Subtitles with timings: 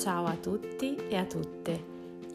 [0.00, 1.84] Ciao a tutti e a tutte,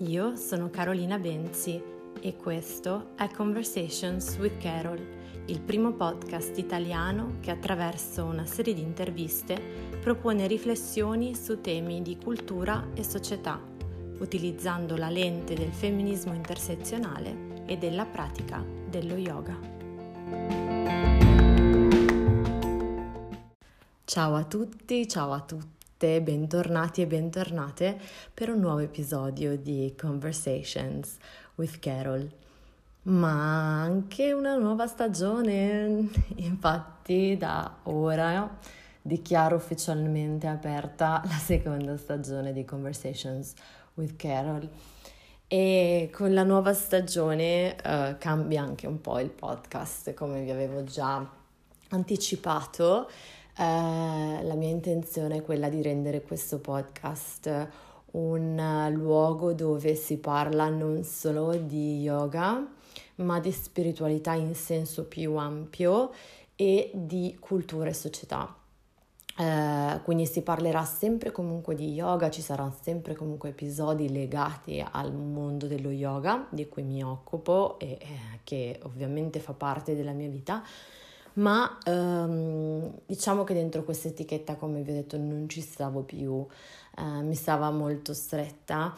[0.01, 1.81] io sono Carolina Benzi
[2.21, 5.03] e questo è Conversations with Carol,
[5.45, 9.59] il primo podcast italiano che attraverso una serie di interviste
[9.99, 13.59] propone riflessioni su temi di cultura e società,
[14.19, 19.57] utilizzando la lente del femminismo intersezionale e della pratica dello yoga.
[24.03, 25.74] Ciao a tutti, ciao a tutte,
[26.05, 27.99] bentornati e bentornate
[28.33, 31.17] per un nuovo episodio di Conversations
[31.55, 32.29] with Carol.
[33.03, 38.57] Ma anche una nuova stagione, infatti da ora
[39.01, 43.53] dichiaro ufficialmente aperta la seconda stagione di Conversations
[43.95, 44.69] with Carol.
[45.47, 50.83] E con la nuova stagione uh, cambia anche un po' il podcast, come vi avevo
[50.83, 51.27] già
[51.89, 53.09] anticipato.
[53.57, 57.69] Eh, la mia intenzione è quella di rendere questo podcast
[58.11, 62.65] un luogo dove si parla non solo di yoga,
[63.15, 66.11] ma di spiritualità in senso più ampio
[66.55, 68.55] e di cultura e società.
[69.37, 75.13] Eh, quindi si parlerà sempre comunque di yoga, ci saranno sempre comunque episodi legati al
[75.13, 78.07] mondo dello yoga di cui mi occupo e eh,
[78.45, 80.63] che ovviamente fa parte della mia vita,
[81.35, 86.45] ma ehm, diciamo che dentro questa etichetta, come vi ho detto, non ci stavo più,
[86.97, 88.93] eh, mi stava molto stretta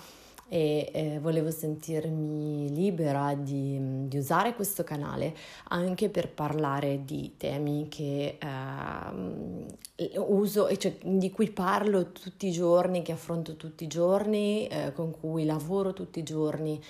[0.50, 5.36] e eh, volevo sentirmi libera di, di, usare questo canale
[5.70, 12.52] anche per parlare di temi che eh, uso e cioè, di cui parlo tutti i
[12.52, 16.82] giorni, che affronto tutti i giorni, eh, con cui lavoro tutti i giorni,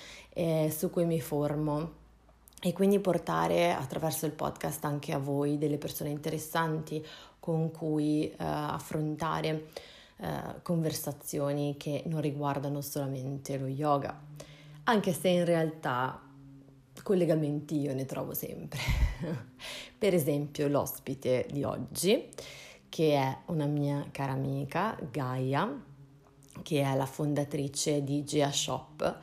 [0.68, 1.97] su cui mi formo
[2.60, 7.04] e quindi portare attraverso il podcast anche a voi delle persone interessanti
[7.38, 9.68] con cui uh, affrontare
[10.16, 10.26] uh,
[10.62, 14.20] conversazioni che non riguardano solamente lo yoga,
[14.84, 16.20] anche se in realtà
[17.02, 18.80] collegamenti io ne trovo sempre.
[19.98, 22.28] per esempio l'ospite di oggi,
[22.88, 25.84] che è una mia cara amica, Gaia,
[26.62, 29.18] che è la fondatrice di Gea Shop,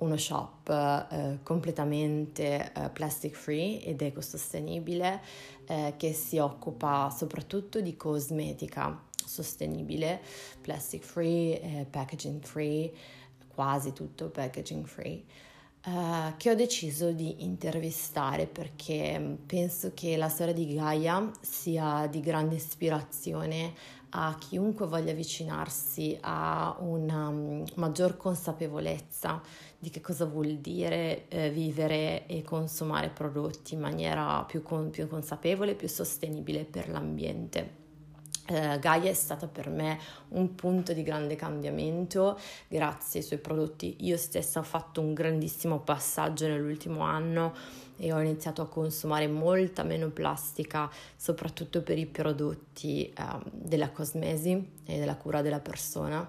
[0.00, 5.20] uno shop eh, completamente eh, plastic free ed ecosostenibile
[5.66, 10.20] eh, che si occupa soprattutto di cosmetica sostenibile,
[10.60, 12.92] plastic free, eh, packaging free,
[13.54, 15.24] quasi tutto packaging free.
[15.82, 22.20] Uh, che ho deciso di intervistare perché penso che la storia di Gaia sia di
[22.20, 23.72] grande ispirazione
[24.10, 29.40] a chiunque voglia avvicinarsi a una um, maggior consapevolezza
[29.82, 35.08] di che cosa vuol dire eh, vivere e consumare prodotti in maniera più, con, più
[35.08, 37.78] consapevole, più sostenibile per l'ambiente.
[38.46, 39.98] Uh, Gaia è stata per me
[40.30, 43.96] un punto di grande cambiamento grazie ai suoi prodotti.
[44.00, 47.54] Io stessa ho fatto un grandissimo passaggio nell'ultimo anno
[47.96, 54.72] e ho iniziato a consumare molta meno plastica, soprattutto per i prodotti uh, della cosmesi
[54.84, 56.28] e della cura della persona.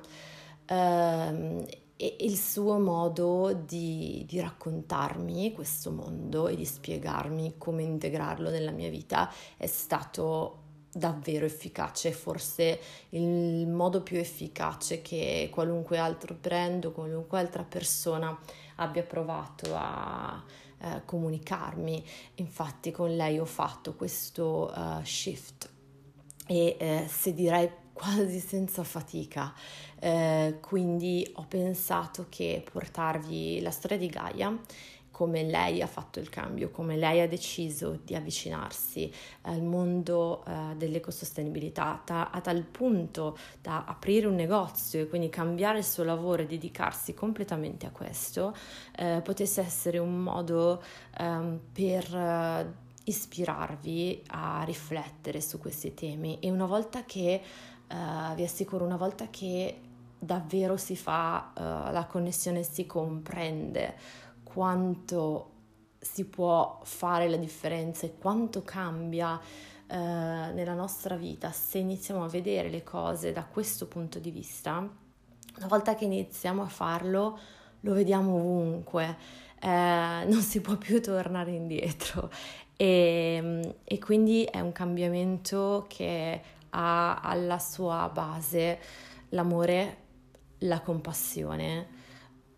[0.70, 1.66] Uh,
[2.02, 8.72] e il suo modo di, di, raccontarmi questo mondo e di spiegarmi come integrarlo nella
[8.72, 10.58] mia vita è stato
[10.92, 12.80] davvero efficace, forse
[13.10, 18.36] il modo più efficace che qualunque altro brand o qualunque altra persona
[18.78, 20.44] abbia provato a
[20.80, 22.04] eh, comunicarmi.
[22.38, 25.70] Infatti con lei ho fatto questo uh, shift
[26.48, 29.54] e eh, se direi quasi senza fatica.
[30.04, 34.60] Eh, quindi ho pensato che portarvi la storia di Gaia
[35.12, 40.76] come lei ha fatto il cambio, come lei ha deciso di avvicinarsi al mondo uh,
[40.76, 46.42] dell'ecosostenibilità ta- a tal punto da aprire un negozio e quindi cambiare il suo lavoro
[46.42, 48.56] e dedicarsi completamente a questo,
[48.98, 50.82] uh, potesse essere un modo
[51.20, 52.74] um, per uh,
[53.04, 56.40] ispirarvi a riflettere su questi temi.
[56.40, 57.42] E una volta che
[57.92, 59.82] uh, vi assicuro, una volta che
[60.24, 63.96] davvero si fa uh, la connessione, si comprende
[64.44, 65.50] quanto
[65.98, 71.52] si può fare la differenza e quanto cambia uh, nella nostra vita.
[71.52, 76.62] Se iniziamo a vedere le cose da questo punto di vista, una volta che iniziamo
[76.62, 77.40] a farlo,
[77.82, 79.18] lo vediamo ovunque,
[79.60, 82.30] eh, non si può più tornare indietro.
[82.76, 88.80] E, e, quindi è un cambiamento che ha alla sua base
[89.30, 89.98] l'amore,
[90.62, 91.88] la compassione,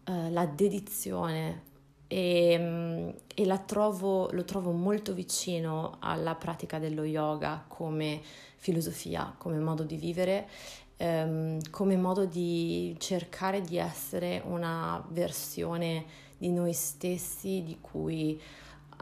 [0.06, 1.72] eh, la dedizione
[2.08, 8.22] e, e trovo, lo trovo molto vicino alla pratica dello yoga come
[8.58, 10.48] filosofia, come modo di vivere,
[10.98, 16.06] ehm, come modo di cercare di essere una versione
[16.38, 18.40] di noi stessi di cui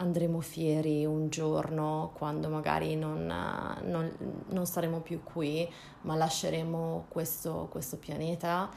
[0.01, 4.12] andremo fieri un giorno quando magari non, non,
[4.48, 5.71] non saremo più qui,
[6.01, 8.69] ma lasceremo questo, questo pianeta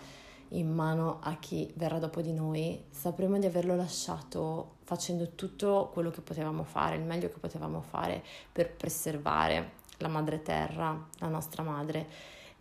[0.50, 6.10] in mano a chi verrà dopo di noi, sapremo di averlo lasciato facendo tutto quello
[6.10, 8.22] che potevamo fare, il meglio che potevamo fare
[8.52, 12.06] per preservare la madre terra, la nostra madre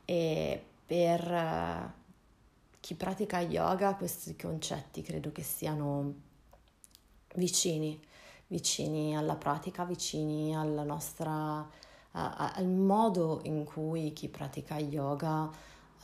[0.06, 1.92] e per uh,
[2.80, 6.14] chi pratica yoga questi concetti credo che siano
[7.36, 8.00] vicini,
[8.48, 11.68] vicini alla pratica, vicini alla nostra, uh,
[12.12, 15.50] al modo in cui chi pratica yoga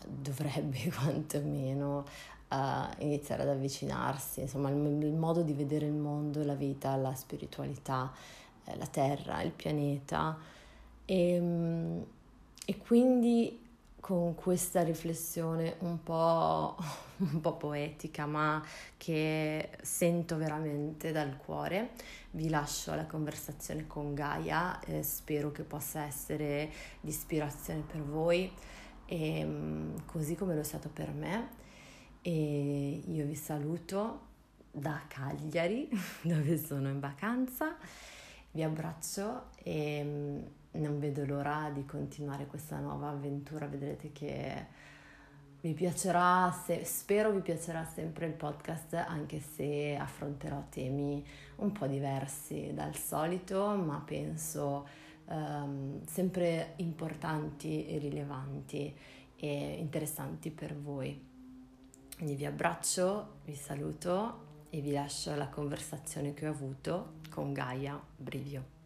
[0.06, 2.06] dovrebbe quantomeno
[2.50, 7.13] uh, iniziare ad avvicinarsi, insomma il, il, modo di vedere il mondo, la vita, la
[7.13, 8.12] spiritualità,
[8.65, 10.38] eh, la terra, il pianeta
[11.06, 12.06] e, ehm,
[12.65, 13.68] e quindi
[14.00, 16.75] con questa riflessione un po',
[17.18, 18.63] un po', poetica, ma
[18.97, 21.91] che sento veramente dal cuore.
[22.31, 26.70] Vi lascio la conversazione con Gaia, eh, spero che possa essere
[27.02, 28.52] di ispirazione per voi,
[29.06, 31.50] e, ehm, così come lo è stato per me.
[32.22, 34.28] E io vi saluto
[34.72, 35.90] da Cagliari,
[36.22, 37.78] dove sono in vacanza.
[38.52, 43.66] Vi abbraccio e non vedo l'ora di continuare questa nuova avventura.
[43.66, 44.68] Vedrete che
[45.62, 51.26] vi piacerà, se, spero vi piacerà sempre il podcast, anche se affronterò temi
[51.58, 54.88] un po' diversi dal solito, ma penso
[55.26, 58.96] um, sempre importanti e rilevanti
[59.36, 61.28] e interessanti per voi.
[62.16, 68.02] Quindi vi abbraccio, vi saluto e vi lascio la conversazione che ho avuto con Gaia
[68.16, 68.79] Brivio.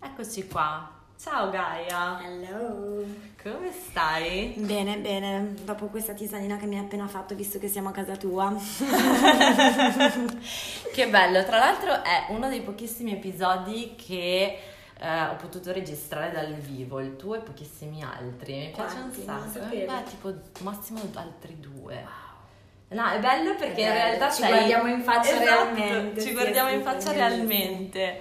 [0.00, 0.90] Eccoci qua.
[1.16, 2.20] Ciao Gaia.
[2.20, 3.04] Hello.
[3.40, 4.54] Come stai?
[4.56, 5.54] Bene, bene.
[5.62, 8.52] Dopo questa tisanina che mi hai appena fatto, visto che siamo a casa tua.
[10.92, 11.44] che bello.
[11.44, 14.58] Tra l'altro è uno dei pochissimi episodi che
[15.00, 18.58] eh, ho potuto registrare dal vivo, il tuo e pochissimi altri.
[18.58, 19.66] Mi piace un sacco.
[19.68, 21.94] Beh, tipo massimo altri due.
[21.94, 22.26] Wow.
[22.90, 24.50] No, è bello perché è in realtà ci sei...
[24.50, 26.20] guardiamo in faccia esatto, realmente.
[26.22, 28.20] Ci guardiamo in faccia realmente.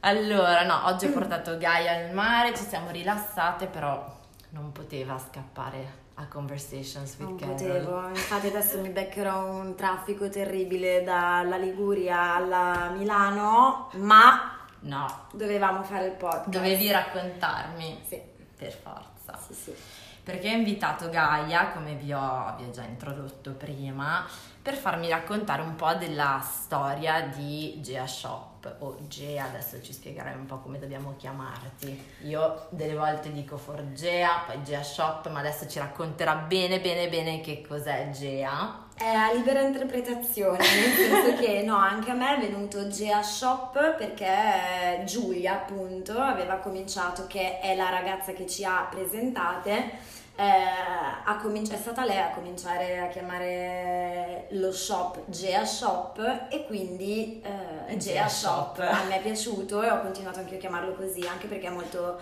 [0.00, 4.20] Allora, no, oggi ho portato Gaia al mare, ci siamo rilassate, però
[4.50, 7.54] non poteva scappare a Conversations with Non Carol.
[7.54, 15.26] potevo, infatti adesso mi beccherò un traffico terribile dalla Liguria alla Milano, ma No.
[15.32, 16.48] Dovevamo fare il podcast.
[16.48, 18.00] Dovevi raccontarmi.
[18.06, 18.20] Sì.
[18.56, 19.38] Per forza.
[19.46, 19.74] Sì, sì.
[20.22, 24.24] Perché ho invitato Gaia, come vi ho, vi ho già introdotto prima,
[24.62, 30.34] per farmi raccontare un po' della storia di Gea Shop o Gea, adesso ci spiegherai
[30.36, 32.10] un po' come dobbiamo chiamarti.
[32.20, 37.08] Io delle volte dico for Gea, poi Gea Shop, ma adesso ci racconterà bene bene
[37.08, 38.81] bene che cos'è Gea.
[39.02, 43.96] È a libera interpretazione, nel senso che no, anche a me è venuto Gea Shop
[43.96, 49.90] perché Giulia appunto aveva cominciato, che è la ragazza che ci ha presentate,
[50.36, 57.42] eh, cominci- è stata lei a cominciare a chiamare lo shop Gea Shop e quindi
[57.88, 58.78] eh, Gea Shop.
[58.78, 62.20] A me è piaciuto e ho continuato anche a chiamarlo così, anche perché è molto,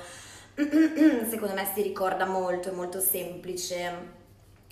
[0.57, 4.20] secondo me si ricorda molto, è molto semplice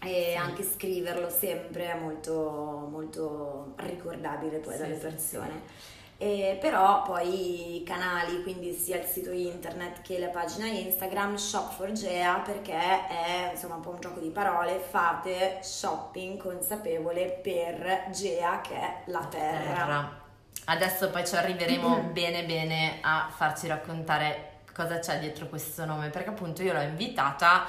[0.00, 0.36] e sì.
[0.36, 5.62] anche scriverlo sempre è molto, molto ricordabile poi sì, dalle persone.
[5.66, 11.36] Sì, e però poi i canali, quindi sia il sito internet che la pagina Instagram,
[11.36, 17.38] Shop for Gea, perché è insomma un po' un gioco di parole, fate shopping consapevole
[17.40, 19.74] per Gea che è la terra.
[19.74, 20.20] terra.
[20.64, 22.12] Adesso poi ci arriveremo mm-hmm.
[22.12, 27.64] bene bene a farci raccontare cosa c'è dietro questo nome, perché appunto io l'ho invitata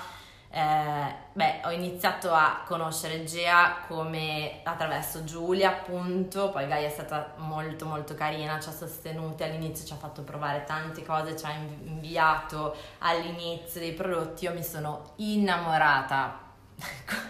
[0.51, 7.34] eh, beh, ho iniziato a conoscere Gea come attraverso Giulia, appunto, poi Gaia è stata
[7.38, 11.51] molto molto carina, ci ha sostenuti all'inizio, ci ha fatto provare tante cose, ci ha
[11.51, 16.48] inviato all'inizio dei prodotti, io mi sono innamorata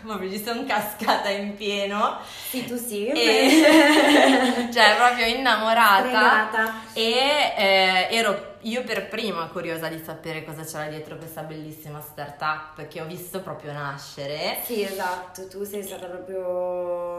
[0.01, 2.19] proprio ci sono cascata in pieno.
[2.49, 3.07] Sì, tu sì.
[3.07, 5.99] E, cioè, proprio innamorata.
[5.99, 6.73] Stregata.
[6.93, 12.87] E eh, ero io per prima curiosa di sapere cosa c'era dietro questa bellissima startup
[12.87, 14.59] che ho visto proprio nascere.
[14.63, 17.18] Sì, esatto, tu sei stata proprio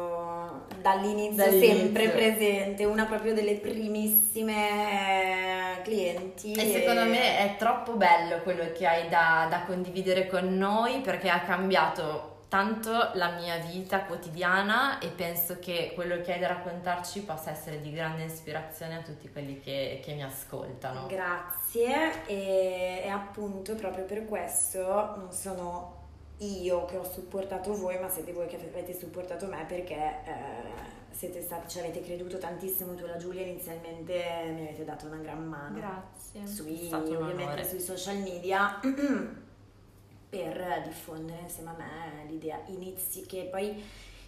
[0.81, 1.77] dall'inizio, Dall'inizio.
[1.77, 6.53] sempre presente, una proprio delle primissime eh, clienti.
[6.53, 11.29] E secondo me è troppo bello quello che hai da, da condividere con noi perché
[11.29, 17.23] ha cambiato tanto la mia vita quotidiana e penso che quello che hai da raccontarci
[17.23, 21.07] possa essere di grande ispirazione a tutti quelli che, che mi ascoltano.
[21.07, 26.00] Grazie e, e appunto proprio per questo non sono
[26.41, 31.43] io che ho supportato voi, ma siete voi che avete supportato me perché eh, siete
[31.43, 34.15] stati, ci avete creduto tantissimo tu e la Giulia inizialmente
[34.55, 35.77] mi avete dato una gran mano.
[35.77, 36.47] Grazie.
[36.47, 38.81] Sui, ovviamente sui social media
[40.31, 43.83] per diffondere insieme a me l'idea inizi che poi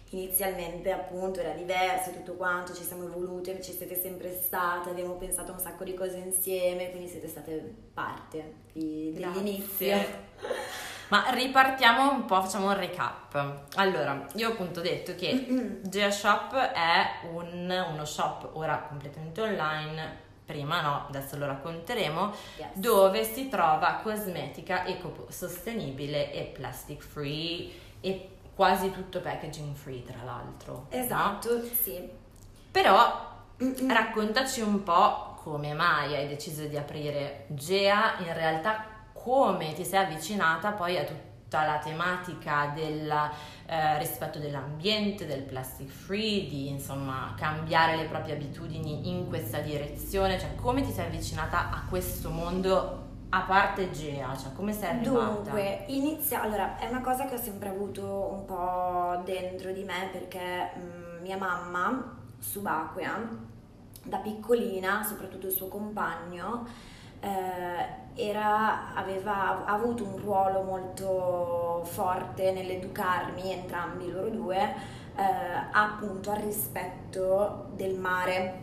[0.09, 5.51] inizialmente appunto era diverso tutto quanto, ci siamo evolute, ci siete sempre state, abbiamo pensato
[5.51, 9.97] a un sacco di cose insieme, quindi siete state parte di- dell'inizio.
[11.13, 13.57] Ma ripartiamo un po', facciamo un recap.
[13.75, 20.21] Allora, io ho appunto detto che Gea Shop è un- uno shop ora completamente online,
[20.43, 22.67] prima no, adesso lo racconteremo, Yes.
[22.73, 27.69] dove si trova cosmetica ecosostenibile e plastic free
[28.01, 30.87] e quasi tutto packaging free tra l'altro.
[30.89, 30.97] no?
[30.97, 32.09] Esatto, sì.
[32.71, 33.29] Però
[33.87, 38.85] raccontaci un po' come mai hai deciso di aprire Gea, in realtà
[39.23, 43.09] come ti sei avvicinata poi a tutta la tematica del
[43.65, 50.37] eh, rispetto dell'ambiente, del plastic free, di insomma cambiare le proprie abitudini in questa direzione,
[50.37, 55.25] cioè come ti sei avvicinata a questo mondo a parte Gea, cioè come sei arrivata?
[55.25, 60.09] Dunque, inizia, allora, è una cosa che ho sempre avuto un po' dentro di me
[60.11, 63.27] perché mm, mia mamma, subacquea,
[64.03, 66.67] da piccolina, soprattutto il suo compagno,
[67.21, 74.61] eh, era- aveva avuto un ruolo molto forte nell'educarmi, entrambi loro due,
[75.15, 75.23] eh,
[75.71, 78.61] appunto al rispetto del mare.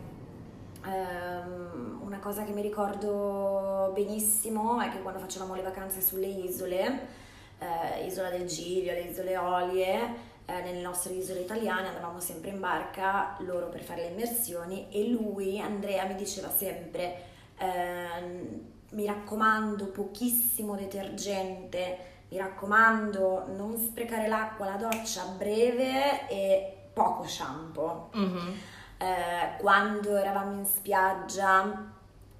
[0.85, 7.19] Ehm, una cosa che mi ricordo benissimo è che quando facevamo le vacanze sulle isole,
[7.59, 12.59] eh, Isola del Giglio, le isole Olie, eh, nelle nostre isole italiane andavamo sempre in
[12.59, 17.15] barca, loro per fare le immersioni e lui, Andrea, mi diceva sempre
[17.57, 21.97] ehm, mi raccomando pochissimo detergente,
[22.29, 28.09] mi raccomando non sprecare l'acqua, la doccia breve e poco shampoo.
[28.13, 28.53] Mhm.
[28.97, 31.89] Eh, quando eravamo in spiaggia,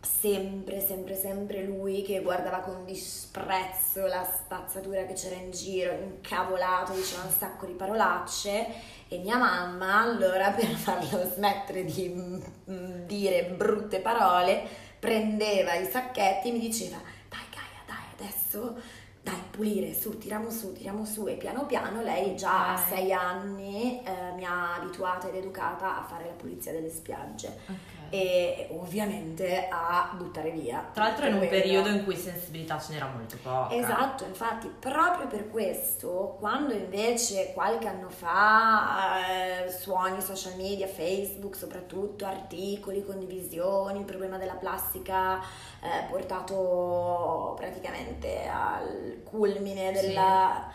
[0.02, 6.94] sempre, sempre, sempre lui che guardava con disprezzo la spazzatura che c'era in giro, incavolato,
[6.94, 8.68] diceva un sacco di parolacce
[9.08, 16.50] e mia mamma allora per farlo smettere di mm, dire brutte parole prendeva i sacchetti
[16.50, 18.80] e mi diceva dai Gaia, dai adesso
[19.24, 24.02] dai pulire su, tiriamo su, tiriamo su e piano piano lei già a sei anni
[24.04, 27.76] eh, mi ha abituata ed educata a fare la pulizia delle spiagge Ok.
[28.14, 30.90] e ovviamente a buttare via.
[30.94, 31.54] Tra l'altro in un quello.
[31.54, 33.74] periodo in cui sensibilità ce n'era molto poca.
[33.74, 39.28] Esatto, infatti proprio per questo, quando invece qualche anno fa
[39.66, 45.40] eh, su ogni social media, Facebook soprattutto, articoli, condivisioni, il problema della plastica
[45.82, 50.08] eh, portato praticamente al culmine Sì.
[50.08, 50.72] della...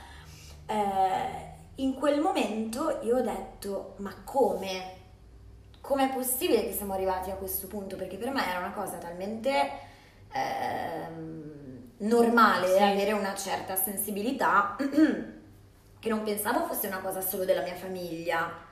[0.67, 1.45] eh,
[1.77, 4.95] in quel momento io ho detto, ma come?
[5.81, 7.97] Com'è possibile che siamo arrivati a questo punto?
[7.97, 9.71] Perché per me era una cosa talmente
[10.33, 12.83] ehm, normale Sì.
[12.83, 14.77] avere una certa sensibilità
[15.99, 18.65] che non pensavo fosse una cosa solo della mia famiglia.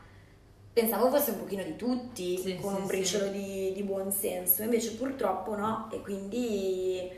[0.73, 2.97] Pensavo fosse un pochino di tutti, Sì, con sì, un sì.
[2.97, 7.09] briciolo di, di buon senso, invece purtroppo no, e quindi,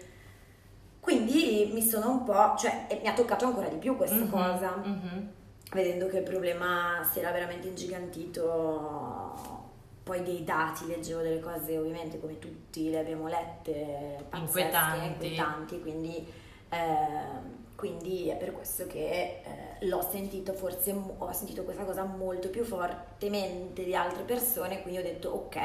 [1.06, 4.74] quindi mi sono un po', cioè mi ha toccato ancora di più questa Mhm, cosa
[4.76, 5.28] mhm.
[5.72, 9.64] vedendo che il problema si era veramente ingigantito,
[10.02, 15.06] poi dei dati, leggevo delle cose ovviamente come tutti le abbiamo lette, pazzesche, Inquietanti.
[15.06, 16.26] inquietanti, quindi,
[16.70, 19.42] eh, quindi è per questo che
[19.78, 25.00] eh, l'ho sentito forse, ho sentito questa cosa molto più fortemente di altre persone, quindi
[25.00, 25.56] ho detto ok,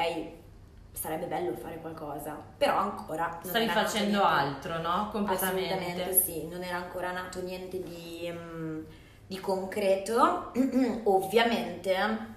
[0.91, 3.27] sarebbe bello fare qualcosa, però ancora...
[3.27, 5.09] non Stavi facendo niente- altro, no?
[5.11, 5.73] Completamente.
[5.73, 8.83] Assolutamente sì, non era ancora nato niente di, mm,
[9.27, 10.51] di concreto.
[11.05, 12.29] Ovviamente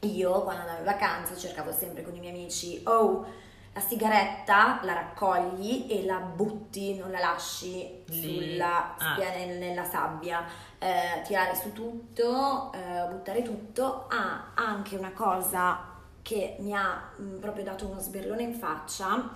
[0.00, 3.26] io quando andavo in vacanza cercavo sempre con i miei amici, oh,
[3.72, 9.16] la sigaretta la raccogli e la butti, non la lasci sulla Ah.
[9.16, 10.44] nella sabbia.
[10.78, 14.06] Eh, tirare su tutto, eh, buttare tutto.
[14.08, 15.78] Ha anche una cosa
[16.22, 19.32] che mi ha mm, proprio dato uno sberlone in faccia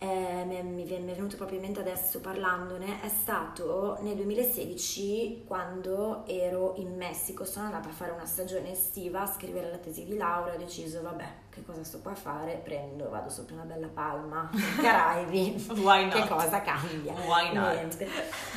[0.00, 6.74] eh, mi, è venuto proprio in mente adesso parlandone, è stato nel 2016 quando ero
[6.76, 10.54] in Messico, sono andata a fare una stagione estiva, a scrivere la tesi di laurea,
[10.54, 14.48] ho deciso vabbè che cosa sto qua a fare, prendo, vado sopra una bella palma,
[14.80, 15.66] Caraibi,
[16.12, 17.14] che cosa cambia?
[17.14, 17.74] Why not?
[17.74, 18.08] Niente.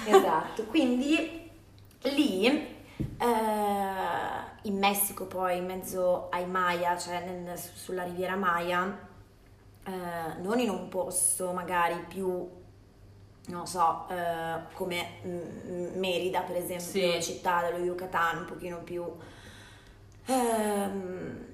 [0.05, 1.49] Esatto, quindi
[2.03, 2.45] lì
[3.17, 8.97] eh, in Messico poi in mezzo ai Maya, cioè nel, sulla riviera Maya,
[9.83, 12.47] eh, non in un posto magari più,
[13.47, 15.21] non so, eh, come
[15.95, 17.21] Merida per esempio, sì.
[17.21, 19.05] città dello Yucatan, un pochino più...
[20.25, 21.49] Ehm,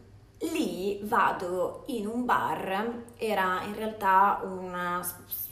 [0.51, 5.01] lì vado in un bar, era in realtà una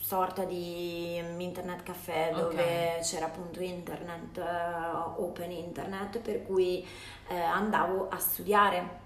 [0.05, 3.01] sorta di internet caffè dove okay.
[3.01, 6.85] c'era appunto internet, uh, open internet, per cui
[7.29, 9.01] uh, andavo a studiare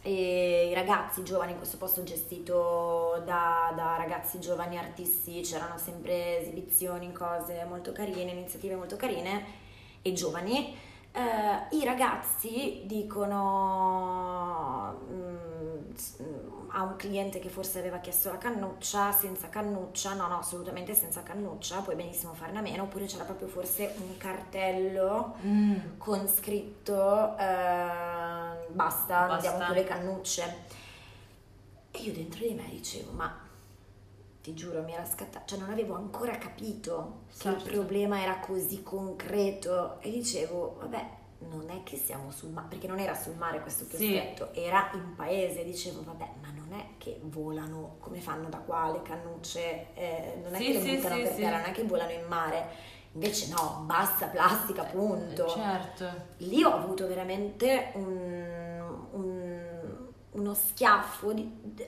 [0.00, 6.38] e i ragazzi giovani, in questo posto gestito da, da, ragazzi giovani artisti, c'erano sempre
[6.38, 9.44] esibizioni, cose molto carine, iniziative molto carine
[10.02, 10.76] e giovani.
[11.10, 13.40] Eh, I ragazzi dicono
[15.10, 15.90] mm,
[16.74, 21.22] a un cliente che forse aveva chiesto la cannuccia, senza cannuccia, no no assolutamente senza
[21.22, 25.98] cannuccia, puoi benissimo farne a meno, oppure c'era proprio forse un cartello mm.
[25.98, 30.80] con scritto eh, basta, non diamo più le cannucce.
[31.90, 33.38] E io dentro di me dicevo, ma
[34.42, 37.64] ti giuro mi era scattato, cioè non avevo ancora capito certo.
[37.64, 42.68] che il problema era così concreto e dicevo, vabbè, non è che siamo sul mare,
[42.68, 44.60] perché non era sul mare questo chioschetto, sì.
[44.60, 49.02] era in paese, dicevo vabbè ma non è che volano come fanno da qua le
[49.02, 52.10] cannucce, eh, non è sì, che le sì, buttano per terra, non è che volano
[52.10, 52.68] in mare,
[53.12, 55.48] invece no, basta plastica, punto.
[55.48, 56.10] Certo.
[56.38, 58.82] Lì ho avuto veramente un,
[59.12, 59.60] un,
[60.30, 61.86] uno schiaffo di, di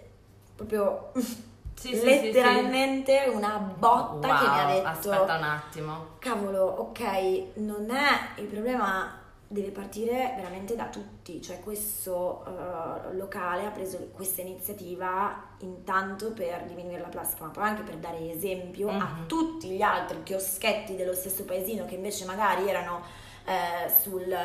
[0.55, 1.13] proprio...
[1.77, 6.63] Sì, letteralmente sì, sì, una botta wow, che mi ha detto aspetta un attimo cavolo
[6.63, 9.24] ok non è il problema
[9.55, 16.65] deve partire veramente da tutti, cioè questo uh, locale ha preso questa iniziativa intanto per
[16.65, 19.01] diminuire la plastica, ma poi anche per dare esempio mm-hmm.
[19.01, 19.27] a mhm.
[19.27, 22.97] tutti gli altri chioschetti dello stesso paesino che invece magari erano
[23.47, 24.37] uh, sul,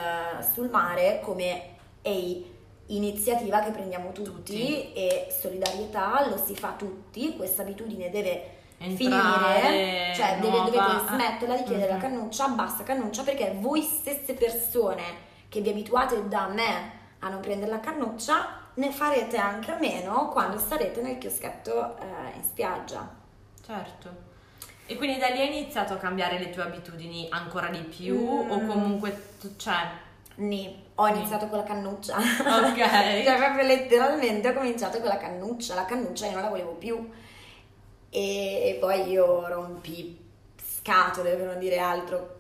[0.54, 7.36] sul, mare come ehi iniziativa che prendiamo tutti, tutti e solidarietà lo si fa tutti,
[7.36, 12.02] questa abitudine deve Entrare, finire, cioè deve, dovete smetterla di chiedere mm-hmm.
[12.02, 15.04] la cannuccia, basta cannuccia perché voi stesse persone
[15.50, 20.30] che vi abituate da me a non prendere la cannuccia ne farete anche a meno
[20.30, 23.08] quando starete nel chioschetto eh, in spiaggia.
[23.66, 24.28] Certo.
[24.86, 28.52] E quindi da lì hai iniziato a cambiare le tue abitudini ancora di più mm.
[28.52, 30.08] o comunque, cioè...
[30.36, 32.16] Ni, ho iniziato con la cannuccia.
[32.16, 32.78] Ok.
[33.26, 37.10] cioè proprio letteralmente ho cominciato con la cannuccia, la cannuccia io non la volevo più
[38.10, 40.18] e, poi io rompi
[40.58, 42.38] scatole per non dire altro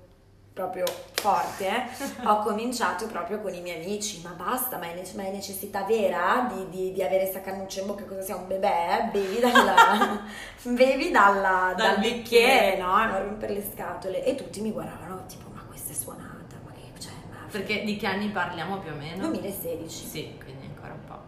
[0.60, 1.84] proprio forte, eh?
[2.28, 6.52] ho cominciato proprio con i miei amici, ma basta, ma hai, ma hai necessità vera
[6.52, 9.10] di, di, di, avere sta cannuccia in bocca, cosa sia un bebè?
[9.12, 10.22] Bevi, dalla,
[10.64, 13.06] bevi dalla, dal, dal bicchiere, no?
[13.06, 14.26] Non rompere le scatole.
[14.26, 17.00] E tutti mi guardavano tipo, ma questa è suonata, ma che...
[17.00, 17.48] Cioè, ma...
[17.50, 19.28] Perché di che anni parliamo più o meno?
[19.28, 20.06] 2016.
[20.06, 21.20] Sì, quindi ancora un po'.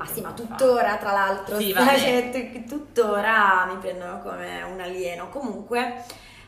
[0.00, 5.28] Ma sì, ma tuttora, tra l'altro, sì, cioè, tuttora mi prendono come un alieno.
[5.28, 6.02] Comunque,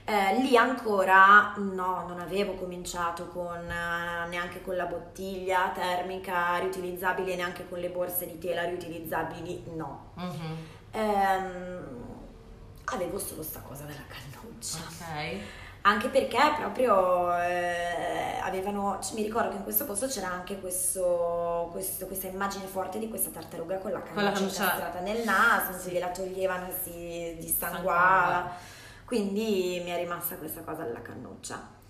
[0.05, 7.37] eh, lì ancora no, non avevo cominciato con eh, neanche con la bottiglia termica riutilizzabile,
[7.37, 10.13] neanche con le borse di tela riutilizzabili, no.
[10.19, 10.53] Mm-hmm.
[10.93, 11.87] Ehm,
[12.87, 14.79] avevo solo sta cosa della cannuccia.
[14.79, 21.69] Ok anche perché proprio eh, avevano, mi ricordo che in questo posto c'era anche questo,
[21.73, 25.91] questo, questa immagine forte di questa tartaruga con la cannuccia incastrata nel naso, sì.
[25.91, 28.53] gliela toglievano si dissanguava,
[29.05, 31.81] quindi mi è rimasta questa cosa della cannuccia.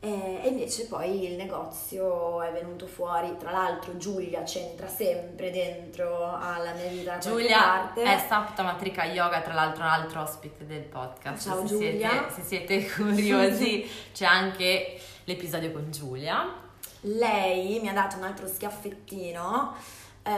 [0.00, 6.72] E invece poi il negozio è venuto fuori, tra l'altro Giulia c'entra sempre dentro alla
[6.74, 7.18] mia vita.
[7.18, 11.48] Giulia è Sapta Matrika Yoga, tra l'altro un altro ospite del podcast.
[11.48, 12.08] Ciao se Giulia.
[12.10, 16.64] Siete, se siete curiosi c'è anche l'episodio con Giulia.
[17.00, 19.74] Lei mi ha dato un altro schiaffettino,
[20.22, 20.30] eh,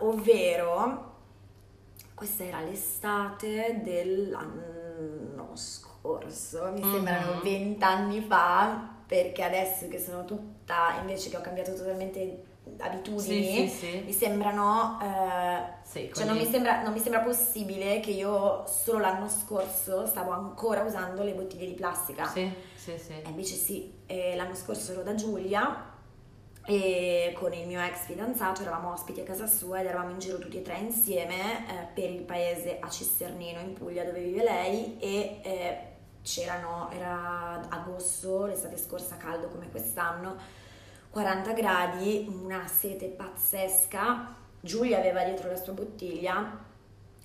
[0.00, 1.10] ovvero
[2.14, 6.92] questa era l'estate dell'anno scorso scorso, mi mm-hmm.
[6.92, 13.68] sembrano vent'anni fa, perché adesso che sono tutta, invece che ho cambiato totalmente abitudini, sì,
[13.68, 14.02] sì, sì.
[14.04, 19.28] mi sembrano, eh, cioè non mi, sembra, non mi, sembra, possibile che io solo l'anno
[19.28, 22.26] scorso stavo ancora usando le bottiglie di plastica.
[22.26, 23.12] Sì, sì, sì.
[23.12, 25.90] E invece sì, eh, l'anno scorso ero da Giulia
[26.64, 30.38] e con il mio ex fidanzato eravamo ospiti a casa sua ed eravamo in giro
[30.38, 34.96] tutti e tre insieme eh, per il paese a Cisternino in Puglia dove vive lei
[35.00, 35.91] e eh,
[36.22, 40.36] c'erano, era agosto, l'estate scorsa caldo come quest'anno,
[41.10, 46.58] 40 gradi, una sete pazzesca, Giulia aveva dietro la sua bottiglia,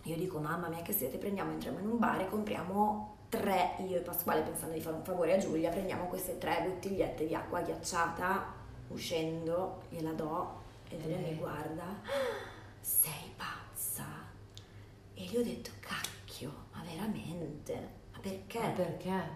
[0.04, 3.98] io dico mamma mia che sete, prendiamo, entriamo in un bar e compriamo tre, io
[3.98, 7.62] e Pasquale pensando di fare un favore a Giulia, prendiamo queste tre bottigliette di acqua
[7.62, 8.56] ghiacciata
[8.90, 11.84] uscendo gliela do e Giulia mi guarda,
[12.80, 14.06] sei pazza?
[15.14, 17.97] E gli ho detto, cacchio, ma veramente?
[18.28, 18.74] Perché?
[18.76, 19.36] Perché?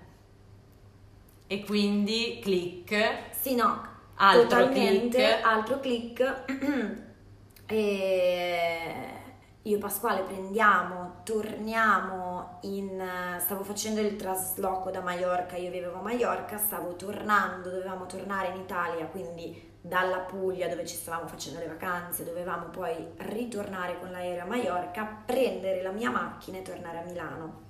[1.47, 3.29] E quindi click.
[3.31, 3.81] Sì, no,
[4.15, 5.45] Altro totalmente, click.
[5.45, 6.43] altro click.
[7.67, 9.19] e
[9.61, 13.01] io e Pasquale prendiamo, torniamo in...
[13.39, 18.57] stavo facendo il trasloco da Maiorca, io vivevo a Maiorca, stavo tornando, dovevamo tornare in
[18.61, 24.43] Italia, quindi dalla Puglia dove ci stavamo facendo le vacanze, dovevamo poi ritornare con l'aereo
[24.43, 27.69] a Maiorca, prendere la mia macchina e tornare a Milano.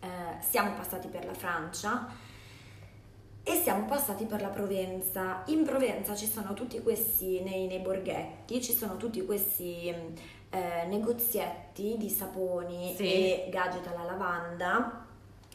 [0.00, 0.06] Eh,
[0.40, 2.06] siamo passati per la Francia
[3.42, 5.42] e siamo passati per la Provenza.
[5.46, 9.88] In Provenza ci sono tutti questi, nei, nei borghetti, ci sono tutti questi
[10.50, 13.04] eh, negozietti di saponi Sì.
[13.04, 15.06] e gadget alla lavanda,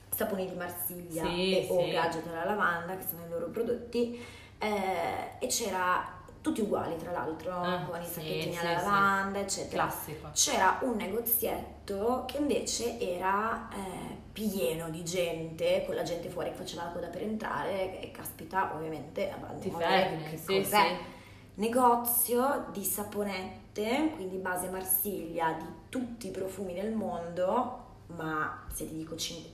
[0.09, 1.91] saponi di Marsiglia Sì, e, o sì.
[1.91, 4.23] gadget alla lavanda, che sono i loro prodotti,
[4.59, 6.14] eh, e c'era
[6.45, 8.85] tutti uguali tra l'altro, Ah, con i sì, sacchettini sì, alla sì.
[8.85, 9.83] lavanda, eccetera.
[9.83, 10.29] Classico.
[10.33, 16.55] C'era un negozietto che invece era eh, pieno di gente, con la gente fuori che
[16.55, 20.87] faceva la coda per entrare e caspita ovviamente Ti fermi, che sì, cos'è?
[20.87, 21.13] sì.
[21.55, 28.95] Negozio di saponette, quindi base Marsiglia, di tutti i profumi del mondo, ma se ti
[28.97, 29.51] dico 5,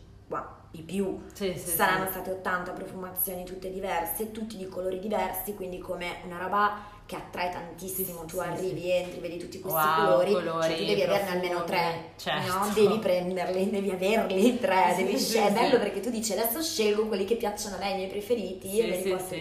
[0.72, 2.12] di più, Sì, sì, saranno sì.
[2.14, 7.50] state 80 profumazioni tutte diverse, tutti di colori diversi, quindi come una roba che attrae
[7.52, 8.24] tantissimo.
[8.24, 12.12] Tu arrivi, entri, vedi tutti questi Wow, colori, colori, cioè tu devi averne almeno tre,
[12.16, 12.54] certo.
[12.58, 12.72] no?
[12.74, 15.50] Devi prenderli, devi averli tre, devi scegliere.
[15.50, 18.80] È bello perché tu dici adesso scelgo quelli che piacciono a lei, i miei preferiti
[18.80, 19.36] e me li posso-.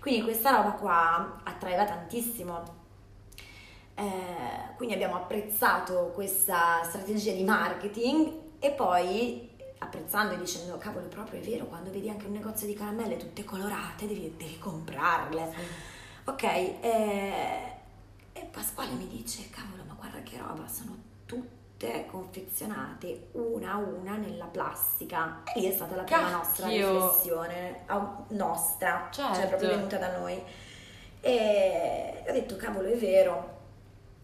[0.00, 2.80] Quindi questa roba qua attraeva tantissimo.
[3.94, 9.50] Eh, quindi abbiamo apprezzato questa strategia di marketing e poi
[9.82, 13.44] apprezzando e dicendo cavolo proprio è vero quando vedi anche un negozio di caramelle tutte
[13.44, 15.54] colorate devi, devi comprarle.
[16.24, 17.72] Ok eh,
[18.32, 24.16] e Pasquale mi dice cavolo ma guarda che roba sono tutte confezionate una a una
[24.16, 25.42] nella plastica.
[25.54, 26.92] E lì è stata la prima nostra Cacchio!
[26.92, 27.84] riflessione
[28.28, 29.48] nostra cioè Certo.
[29.48, 30.40] proprio venuta da noi.
[31.20, 33.60] E ho detto cavolo è vero.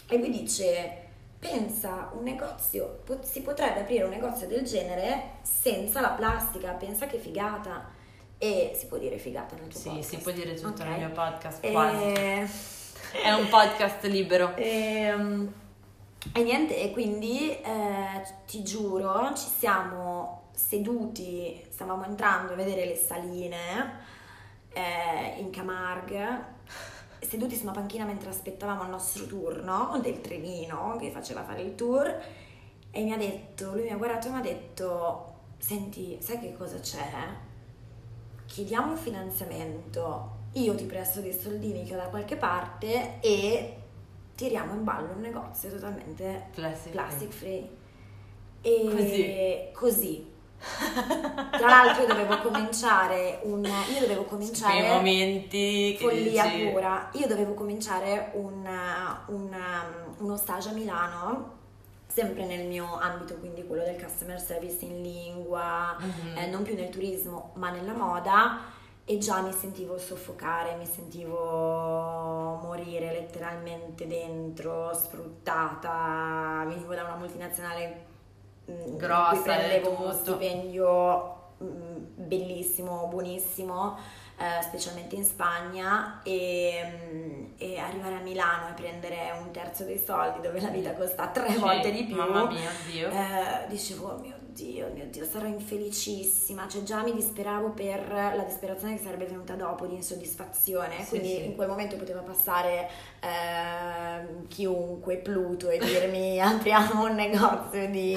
[0.07, 1.08] E lui dice
[1.39, 7.19] pensa un negozio si potrebbe aprire un negozio del genere senza la plastica pensa che
[7.19, 7.91] figata
[8.39, 10.89] e si può dire figata nel tuo Sì, podcast si può dire tutto Ok.
[10.89, 12.13] nel mio podcast, E- quasi.
[13.23, 14.53] È un podcast libero.
[14.57, 15.53] Ehm,
[16.33, 22.97] E, niente, e quindi eh, ti giuro, ci siamo seduti, stavamo entrando a vedere le
[22.97, 24.01] saline
[24.73, 26.57] eh, in Camargue,
[27.21, 31.75] seduti su una panchina mentre aspettavamo il nostro turno del trenino che faceva fare il
[31.75, 32.23] tour
[32.91, 36.55] e mi ha detto, lui mi ha guardato e mi ha detto, senti, sai che
[36.57, 37.05] cosa c'è?
[38.47, 43.77] Chiediamo un finanziamento, io ti presto dei soldini che ho da qualche parte e
[44.35, 46.93] tiriamo in ballo un negozio totalmente Plastic.
[46.93, 47.69] plastic free.
[48.63, 49.73] E Così.
[49.73, 50.37] così.
[50.59, 53.65] Tra l'altro io dovevo cominciare un...
[53.65, 54.89] Io dovevo Quei cominciare...
[54.89, 57.09] momenti che Follia dici- pura.
[57.13, 58.69] Io dovevo cominciare un,
[59.27, 59.57] un,
[60.19, 61.57] uno stage a Milano,
[62.07, 66.37] sempre nel mio ambito, quindi quello del customer service in lingua, Mhm.
[66.37, 68.59] eh, non più nel turismo, ma nella moda.
[69.11, 71.39] E già mi sentivo soffocare, mi sentivo
[72.63, 76.63] morire letteralmente dentro, sfruttata.
[76.67, 78.05] Venivo da una multinazionale
[78.97, 83.99] Grossa, in cui prendevo uno stipendio mm, bellissimo, buonissimo,
[84.39, 89.99] eh, specialmente in Spagna e, mm, e arrivare a Milano e prendere un terzo dei
[89.99, 92.17] soldi dove la vita costa tre Sì, volte di più.
[92.17, 93.09] Mamma mia, Dio.
[93.09, 96.67] Eh, dicevo, oh mio Dio, mio Dio, sarò infelicissima.
[96.67, 101.03] Cioè, già mi disperavo per la disperazione che sarebbe venuta dopo di insoddisfazione.
[101.03, 101.45] Sì, Quindi sì.
[101.45, 102.89] in quel momento poteva passare
[103.21, 108.17] ehm, chiunque, Pluto, e dirmi apriamo un negozio di,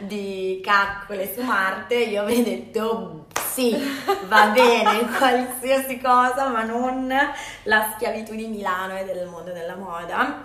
[0.00, 1.96] di caccole su Marte.
[1.96, 3.26] Io avrei detto
[3.56, 3.74] sì,
[4.28, 7.12] va bene, qualsiasi cosa, ma non
[7.64, 10.42] la schiavitù di Milano e del mondo della moda.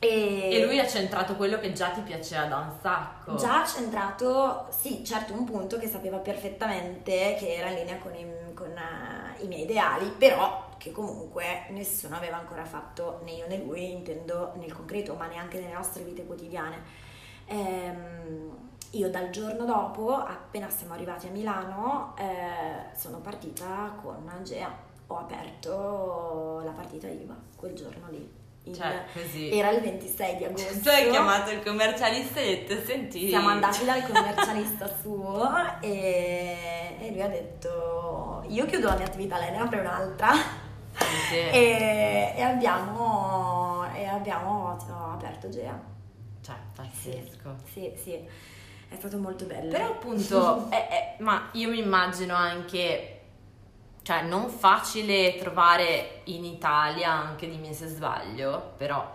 [0.00, 3.34] E, E lui ha centrato quello che già ti piaceva da un sacco.
[3.34, 8.26] Già centrato, sì, certo, un punto che sapeva perfettamente che era in linea con i,
[8.54, 13.58] con, eh, i miei ideali, però che comunque nessuno aveva ancora fatto, né io né
[13.58, 17.06] lui, intendo nel concreto, ma neanche nelle nostre vite quotidiane.
[17.46, 24.86] Ehm, io dal giorno dopo, appena siamo arrivati a Milano, eh, sono partita con Agea.
[25.08, 28.37] Ho aperto la partita IVA quel giorno lì.
[28.68, 29.50] Il, Cioè, così.
[29.50, 30.80] Era il 26 di agosto.
[30.80, 33.28] Tu hai chiamato il commercialista e hai detto, senti...
[33.28, 39.38] Siamo andati dal commercialista suo e, e lui ha detto io chiudo la mia attività,
[39.38, 40.32] lei ne apre un'altra
[41.28, 41.36] Sì.
[41.36, 44.76] e, e abbiamo, e abbiamo
[45.12, 45.78] aperto Gea.
[46.42, 47.56] Cioè, pazzesco.
[47.72, 49.70] Sì, sì, è stato molto bello.
[49.70, 53.17] Però appunto, eh, eh, ma io mi immagino anche,
[54.08, 59.06] cioè non facile trovare in Italia, anche dimmi se sbaglio, però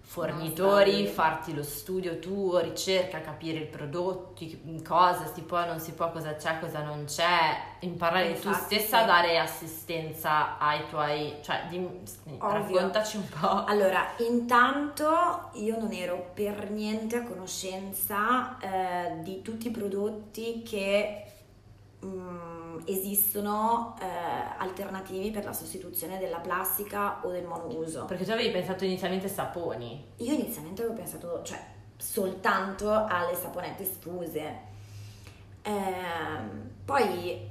[0.00, 6.10] fornitori, farti lo studio tuo, ricerca, capire i prodotti, cosa si può, non si può,
[6.10, 9.06] cosa c'è, cosa non c'è, imparare tu Infatti, stessa a sì.
[9.06, 12.02] dare assistenza ai tuoi, cioè dimmi-
[12.40, 13.64] raccontaci un po'.
[13.66, 21.26] Allora, intanto io non ero per niente a conoscenza eh, di tutti i prodotti che
[22.04, 24.06] mm, esistono eh,
[24.58, 28.04] alternativi per la sostituzione della plastica o del monouso.
[28.06, 30.04] Perché tu avevi pensato inizialmente saponi.
[30.16, 31.64] Io inizialmente avevo pensato, cioè,
[31.96, 34.70] soltanto alle saponette sfuse.
[35.62, 37.50] Ehm, poi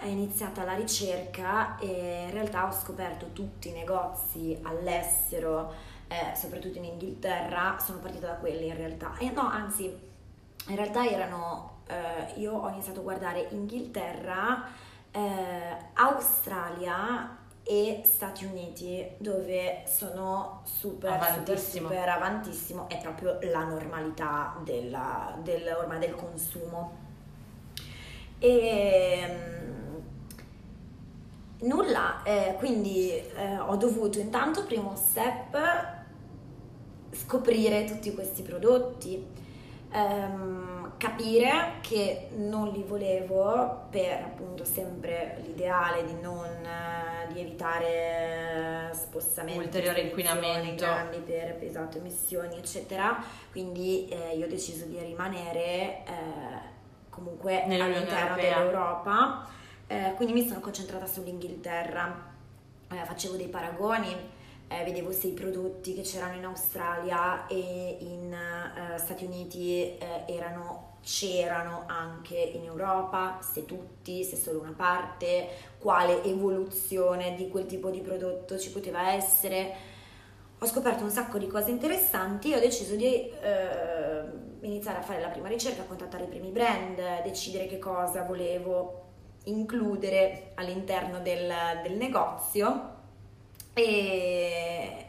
[0.00, 5.72] è iniziata la ricerca e in realtà ho scoperto tutti i negozi all'estero,
[6.08, 9.16] eh, soprattutto in Inghilterra, sono partita da quelli in realtà.
[9.18, 14.64] E no, anzi, in realtà erano, eh, io ho iniziato a guardare Inghilterra,
[15.10, 21.46] eh, Australia e Stati Uniti dove sono super Avantissimo.
[21.46, 22.88] super super avantissimo.
[22.88, 27.08] È proprio la normalità della, del, ormai del consumo.
[28.38, 29.96] E mm,
[31.68, 35.98] nulla eh, quindi eh, ho dovuto intanto primo step
[37.12, 39.24] scoprire tutti questi prodotti.
[39.92, 40.69] Ehm,
[41.00, 49.58] capire che non li volevo per appunto sempre l'ideale di non eh, di evitare spostamenti
[49.58, 50.84] Ulteriore inquinamento.
[50.84, 53.16] grandi per esatto, emissioni eccetera
[53.50, 56.04] quindi eh, io ho deciso di rimanere eh,
[57.08, 58.58] comunque Nell'Unione all'interno Europea.
[58.58, 59.46] dell'Europa
[59.86, 62.28] eh, quindi mi sono concentrata sull'Inghilterra
[62.92, 64.14] Eh, facevo dei paragoni
[64.68, 70.24] eh, vedevo se i prodotti che c'erano in Australia e in eh, Stati Uniti eh,
[70.26, 77.66] erano c'erano anche in Europa, se tutti, se solo una parte, quale evoluzione di quel
[77.66, 79.88] tipo di prodotto ci poteva essere.
[80.58, 84.22] Ho scoperto un sacco di cose interessanti e ho deciso di eh,
[84.60, 89.04] iniziare a fare la prima ricerca, contattare i primi brand, decidere che cosa volevo
[89.44, 91.50] includere all'interno del,
[91.82, 92.98] del negozio
[93.72, 95.06] e,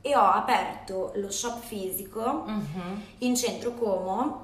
[0.00, 3.02] e ho aperto lo shop fisico Mhm.
[3.18, 4.43] in centro Como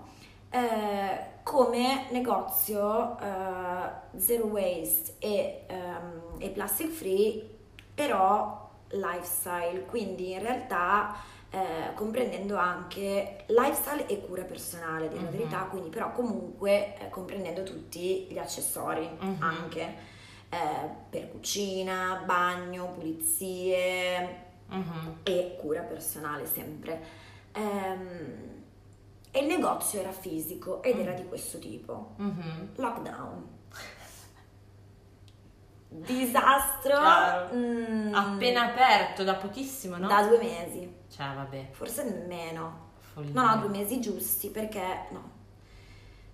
[0.51, 7.59] eh, come negozio eh, zero waste e, ehm, e plastic free
[7.95, 11.15] però lifestyle quindi in realtà
[11.51, 15.31] eh, comprendendo anche lifestyle e cura personale di Mhm.
[15.31, 19.37] verità quindi però comunque eh, comprendendo tutti gli accessori Mhm.
[19.43, 19.95] anche
[20.53, 20.57] eh,
[21.09, 25.19] per cucina, bagno, pulizie Mhm.
[25.23, 27.01] e cura personale sempre.
[27.53, 28.60] Ehm,
[29.31, 32.15] e il negozio era fisico ed era di questo tipo.
[32.17, 32.69] Mhm.
[32.77, 33.49] Lockdown.
[35.93, 37.01] Disastro.
[37.55, 40.07] Mm, Appena aperto, da pochissimo, no?
[40.07, 42.89] Da due mesi, Cioè, vabbè, forse meno.
[42.99, 43.33] follia.
[43.33, 45.30] No, no, due mesi giusti perché no.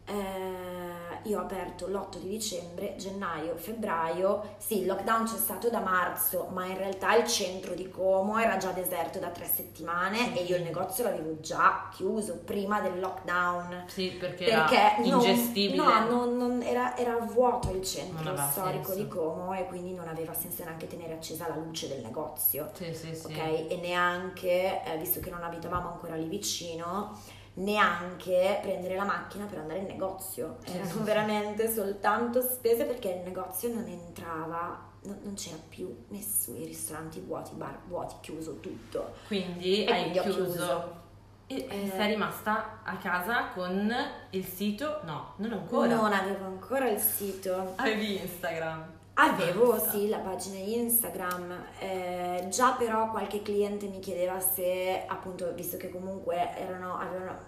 [0.09, 0.95] Eh,
[1.29, 4.55] io ho aperto l'8 di dicembre, gennaio, febbraio.
[4.59, 8.57] Sì, il lockdown c'è stato da marzo, ma in realtà il centro di Como era
[8.59, 13.87] già deserto da tre settimane e io il negozio l'avevo già chiuso prima del lockdown.
[13.88, 15.83] Sì, perché, Perché era non- ingestibile.
[15.83, 19.03] no, non- non- era, era vuoto il centro storico senso.
[19.03, 22.95] di Como e quindi non aveva senso neanche tenere accesa la luce del negozio Sì,
[22.95, 23.27] sì, sì.
[23.27, 23.38] ok?
[23.69, 27.19] E neanche, eh, visto che non abitavamo ancora lì vicino,
[27.57, 30.57] neanche prendere la macchina per andare in negozio.
[30.64, 37.21] Erano veramente soltanto spese perché il negozio non entrava, non, c'era più nessuno, i ristoranti
[37.21, 39.14] vuoti, bar vuoti, chiuso tutto.
[39.27, 40.45] Quindi E hai quindi chiuso.
[40.45, 41.05] chiuso.
[41.49, 41.90] E Eh.
[41.95, 43.92] sei rimasta a casa con
[44.31, 45.01] il sito?
[45.05, 45.95] No, non ancora.
[45.95, 47.75] Non avevo ancora il sito.
[47.77, 48.95] Avevi Instagram.
[49.18, 55.79] Avevo sì la pagina Instagram, eh, già però qualche cliente mi chiedeva se appunto, visto
[55.79, 57.38] che comunque erano, avevano,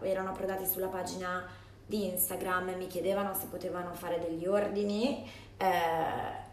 [0.00, 1.46] erano approdati sulla pagina
[1.84, 5.66] di Instagram, mi chiedevano se potevano fare degli ordini eh,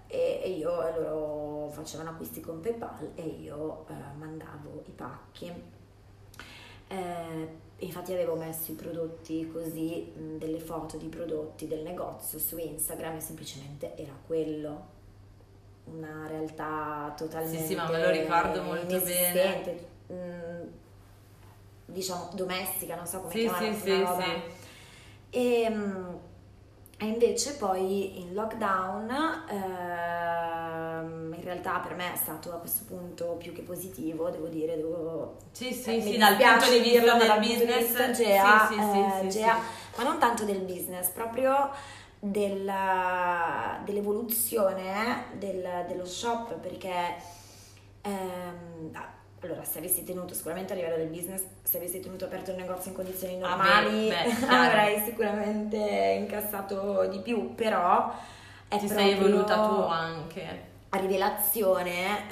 [0.08, 5.54] e, e io loro facevano acquisti con PayPal e io eh, mandavo i pacchi.
[7.80, 13.18] Infatti avevo messo i prodotti così, mh, delle foto di prodotti del negozio su Instagram
[13.18, 14.94] e semplicemente era quello.
[15.86, 18.96] Una realtà totalmente Sì, sì, ma me lo ricordo molto
[20.08, 20.68] mh,
[21.86, 24.24] diciamo domestica, non so come Sì, chiamarla, sì, sì, roba.
[24.24, 24.42] sì.
[25.38, 26.20] E, mh,
[26.98, 29.10] e invece poi in lockdown,
[29.50, 34.78] ehm, in realtà per me è stato a questo punto più che positivo, devo dire,
[34.78, 37.78] devo Sì, sì, eh, sì, dal punto di vista del dal business.
[37.88, 39.58] vista Gea, sì, sì, eh, sì, Gea,
[39.98, 41.70] ma non tanto del business, proprio
[42.20, 47.16] della- dell'evoluzione del- dello shop, perché
[48.02, 48.92] ehm,
[49.46, 52.92] allora se avessi tenuto sicuramente a livello del business, se avessi tenuto aperto il negozio
[52.92, 54.56] in condizioni Ah, normali, beh, beh, chiaro.
[54.68, 55.78] avrei sicuramente
[56.20, 58.12] incassato di più, però
[58.68, 60.74] è Ti sei evoluta tu anche.
[60.90, 62.30] a rivelazione,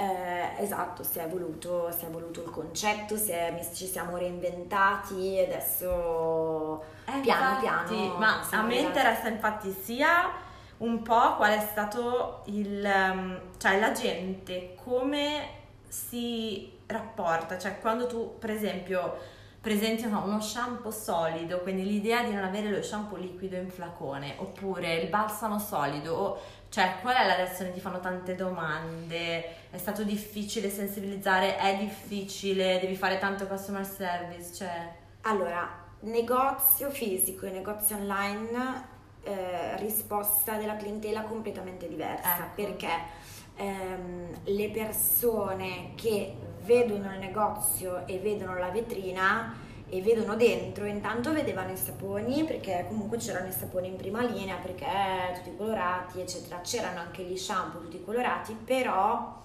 [0.58, 5.44] eh, esatto, si è evoluto, si è evoluto il concetto, è- ci siamo reinventati e
[5.46, 8.18] adesso Eh, piano infatti, piano.
[8.18, 10.32] Ma a me interessa infatti sia
[10.78, 12.84] un po' qual è stato il...
[12.86, 19.18] um, cioè la gente come si rapporta, cioè quando tu per esempio
[19.60, 24.36] presenti no, uno shampoo solido, quindi l'idea di non avere lo shampoo liquido in flacone,
[24.38, 27.72] oppure il balsamo solido, o- cioè qual è la reazione?
[27.72, 34.54] Ti fanno tante domande, è stato difficile sensibilizzare, è difficile, devi fare tanto customer service,
[34.54, 34.94] cioè...
[35.22, 38.92] Allora, negozio fisico e negozio online,
[39.24, 42.56] eh, risposta della clientela completamente diversa Ecco.
[42.56, 42.90] perché
[43.56, 49.54] ehm, le persone che vedono il negozio e vedono la vetrina
[49.90, 54.56] e vedono dentro, intanto vedevano i saponi perché comunque c'erano i saponi in prima linea
[54.56, 54.86] perché
[55.36, 59.42] tutti colorati eccetera, c'erano anche gli shampoo tutti colorati però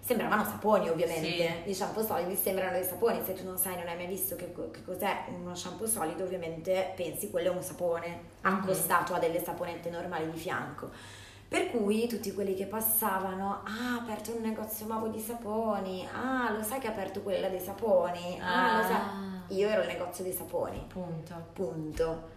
[0.00, 1.70] sembravano saponi ovviamente, Sì.
[1.70, 4.52] gli shampoo solidi sembrano dei saponi, se tu non sai, non hai mai visto che,
[4.70, 8.20] che cos'è uno shampoo solido ovviamente pensi quello è un sapone.
[8.42, 10.90] Accostato a delle saponette normali di fianco.
[11.48, 16.50] Per cui tutti quelli che passavano, ah, ha aperto un negozio nuovo di saponi, ah,
[16.50, 19.56] lo sai che ha aperto quella dei saponi, ah, lo sai.
[19.58, 21.34] Io ero il negozio dei saponi, Punto.
[21.52, 22.34] punto.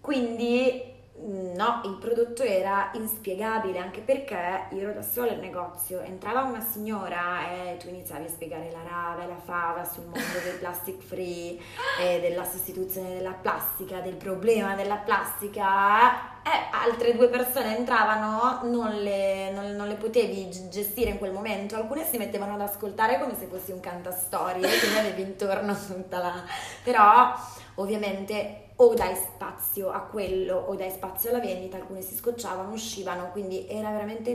[0.00, 0.82] Quindi
[1.16, 6.42] mh, no, il prodotto era inspiegabile anche perché io ero da sola al negozio, entrava
[6.42, 10.58] una signora e tu iniziavi a spiegare la rava e la fava sul mondo del
[10.58, 11.56] plastic free
[12.00, 16.36] e della sostituzione della plastica, del problema della plastica.
[16.50, 21.76] E altre due persone entravano, non le, non- non le potevi gestire in quel momento,
[21.76, 26.42] alcune si mettevano ad ascoltare come se fossi un cantastorie, quindi avevi intorno tutta la...
[26.82, 27.34] però
[27.74, 33.30] ovviamente o dai spazio a quello o dai spazio alla vendita, alcune si scocciavano, uscivano,
[33.30, 34.30] quindi era veramente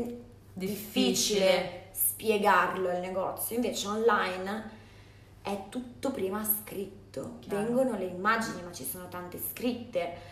[0.53, 1.85] difficile, Difficile.
[1.91, 4.69] spiegarlo al negozio, invece online
[5.41, 7.63] è tutto prima scritto, Chiaro.
[7.65, 10.31] vengono le immagini ma ci sono tante scritte.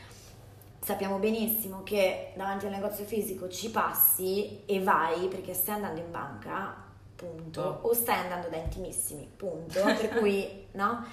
[0.84, 6.10] Sappiamo benissimo che davanti al negozio fisico ci passi e vai perché stai andando in
[6.10, 6.76] banca,
[7.16, 7.88] punto, Oh.
[7.90, 11.06] o stai andando da intimissimi, punto, per cui, no?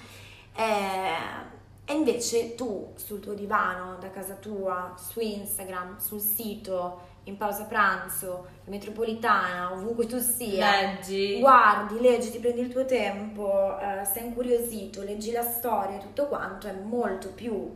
[0.55, 7.37] Eh, e invece tu sul tuo divano, da casa tua, su Instagram, sul sito, in
[7.37, 11.39] pausa pranzo, in metropolitana, ovunque tu sia, Leggi.
[11.39, 16.67] guardi, leggi, ti prendi il tuo tempo, eh, sei incuriosito, leggi la storia, tutto quanto,
[16.67, 17.71] è molto più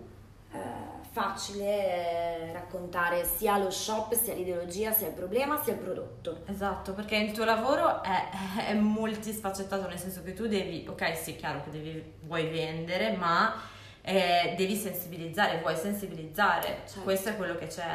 [0.52, 0.83] eh,
[1.14, 6.42] facile eh, raccontare sia lo shop, sia l'ideologia, sia il problema, sia il prodotto.
[6.48, 8.30] Esatto, perché il tuo lavoro è,
[8.68, 13.12] è multisfaccettato, nel senso che tu devi, ok, sì, è chiaro che devi, vuoi vendere,
[13.16, 13.54] ma
[14.02, 17.02] eh, devi sensibilizzare, vuoi sensibilizzare, Certo.
[17.02, 17.86] questo è quello che c'è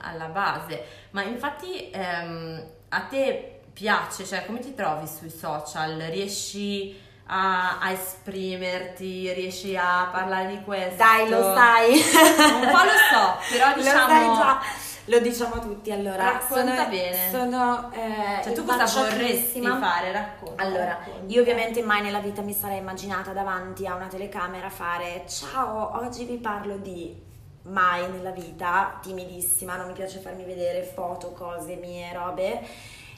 [0.00, 0.84] alla base.
[1.10, 5.98] Ma infatti ehm, a te piace, cioè come ti trovi sui social?
[5.98, 10.96] Riesci a, a esprimerti, riesci a parlare di questo?
[10.96, 11.92] Dai, lo sai!
[11.92, 14.08] Un po' lo so, però Lo diciamo...
[14.08, 14.60] sai già.
[15.06, 16.24] Lo diciamo a tutti, allora.
[16.24, 17.30] Racconta sono, bene.
[17.30, 20.12] Sono eh, Cioè tu cosa vorresti fare?
[20.12, 20.62] Racconta.
[20.62, 21.32] Allora, racconta.
[21.32, 26.24] io ovviamente mai nella vita mi sarei immaginata davanti a una telecamera fare ciao, oggi
[26.24, 27.28] vi parlo di
[27.62, 32.60] mai nella vita, timidissima, non mi piace farmi vedere foto, cose mie, robe.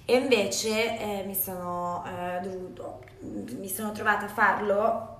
[0.05, 5.13] E invece eh, mi, sono, eh, dovuto, mi sono trovata a farlo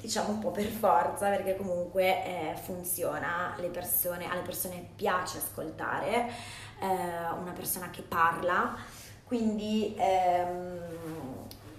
[0.00, 6.30] diciamo un po' per forza perché comunque eh, funziona, le persone, alle persone piace ascoltare
[6.80, 8.74] eh, una persona che parla,
[9.24, 10.78] quindi, ehm,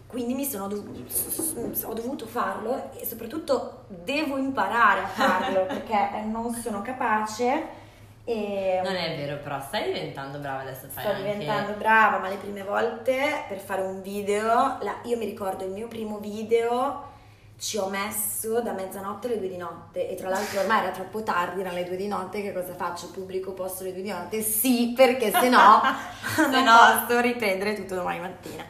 [0.05, 6.53] quindi mi sono dov- ho dovuto farlo e soprattutto devo imparare a farlo perché non
[6.53, 7.79] sono capace
[8.31, 10.87] E, non è vero, però stai diventando brava adesso.
[10.87, 11.21] Fai sto anche...
[11.23, 15.71] diventando brava, ma le prime volte per fare un video, la- io mi ricordo il
[15.71, 17.09] mio primo video
[17.61, 21.21] ci ho messo da mezzanotte alle due di notte e tra l'altro ormai era troppo
[21.21, 23.11] tardi, erano le due di notte, che cosa faccio?
[23.11, 24.41] Pubblico posto alle due di notte?
[24.41, 25.79] Sì, perché se no
[26.49, 28.65] non no- posso riprendere tutto domani mattina.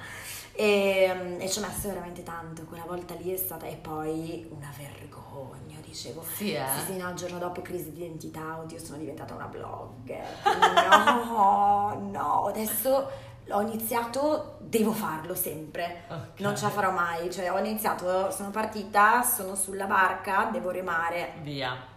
[0.53, 4.70] E, e ci ho messo veramente tanto, quella volta lì è stata e poi una
[4.78, 5.51] vergogna,
[5.92, 6.24] dicevo.
[6.36, 6.66] Sì, eh.
[6.78, 10.26] Sì, sì, no, il giorno dopo crisi di identità, oddio, sono diventata una blogger.
[11.32, 13.10] No, no, adesso
[13.50, 16.04] ho iniziato, devo farlo sempre.
[16.10, 16.39] Ok.
[16.39, 21.34] Non ce la farò mai, cioè ho iniziato, sono partita, sono sulla barca, devo remare.
[21.42, 21.89] Via.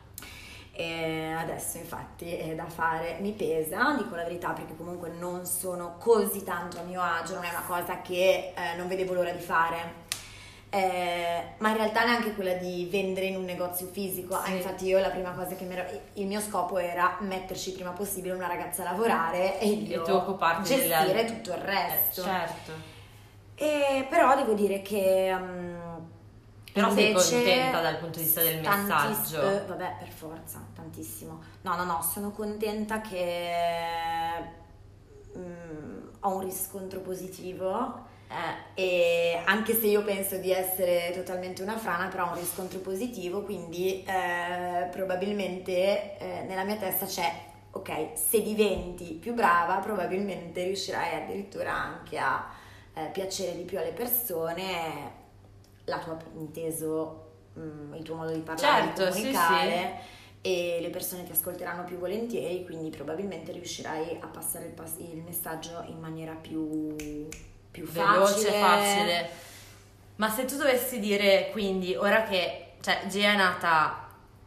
[0.77, 5.97] E adesso infatti è da fare, mi pesa, dico la verità, perché comunque non sono
[5.99, 9.41] così tanto a mio agio, non è una cosa che eh, non vedevo l'ora di
[9.41, 10.03] fare.
[10.75, 14.35] Eh, ma in realtà neanche quella di vendere in un negozio fisico.
[14.35, 14.57] Ah, Sì.
[14.57, 18.35] infatti io la prima cosa che mi ero, il mio scopo era metterci prima possibile
[18.35, 22.23] una ragazza a lavorare e io tu occuparti gestire altre- tutto il Eh, resto.
[22.23, 22.73] certo.
[23.55, 25.77] E però devo dire che mm,
[26.73, 29.43] Però sei contenta dal punto di vista del messaggio?
[29.49, 31.41] eh, vabbè, per forza, tantissimo.
[31.61, 33.53] No, no, no, sono contenta che
[35.39, 38.11] mm, ho un riscontro positivo.
[38.35, 42.81] Eh, E anche se io penso di essere totalmente una frana, però ho un riscontro
[42.81, 47.31] positivo, quindi eh, probabilmente eh, nella mia testa c'è,
[47.71, 52.51] ok, se diventi più brava, probabilmente riuscirai addirittura anche a
[52.95, 55.13] eh, piacere di più alle persone,
[55.85, 60.01] la tua inteso, mm, il tuo modo di parlare, Certo, di sì, comunicare.
[60.41, 65.23] E le persone ti ascolteranno più volentieri, quindi probabilmente riuscirai a passare il, pas- il
[65.23, 66.95] messaggio in maniera più,
[67.75, 68.61] più veloce, facile.
[68.61, 69.31] facile.
[70.17, 73.99] Ma se tu dovessi dire, quindi, ora che, cioè, Gia è nata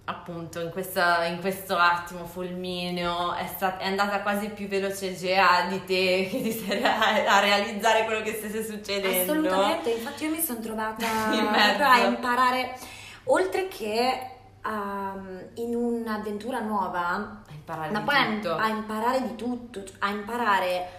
[0.06, 5.66] appunto in, questa- in questo attimo fulmineo, è, sta- è andata quasi più veloce Gia
[5.68, 9.34] di te che di te a, a realizzare quello che stesse succedendo.
[9.34, 11.06] Assolutamente, infatti io mi sono trovata
[11.92, 12.78] a imparare,
[13.26, 14.30] oltre che
[14.64, 18.56] um, in un'avventura nuova, A imparare ma poi tutto.
[18.56, 20.97] a imparare di tutto, a imparare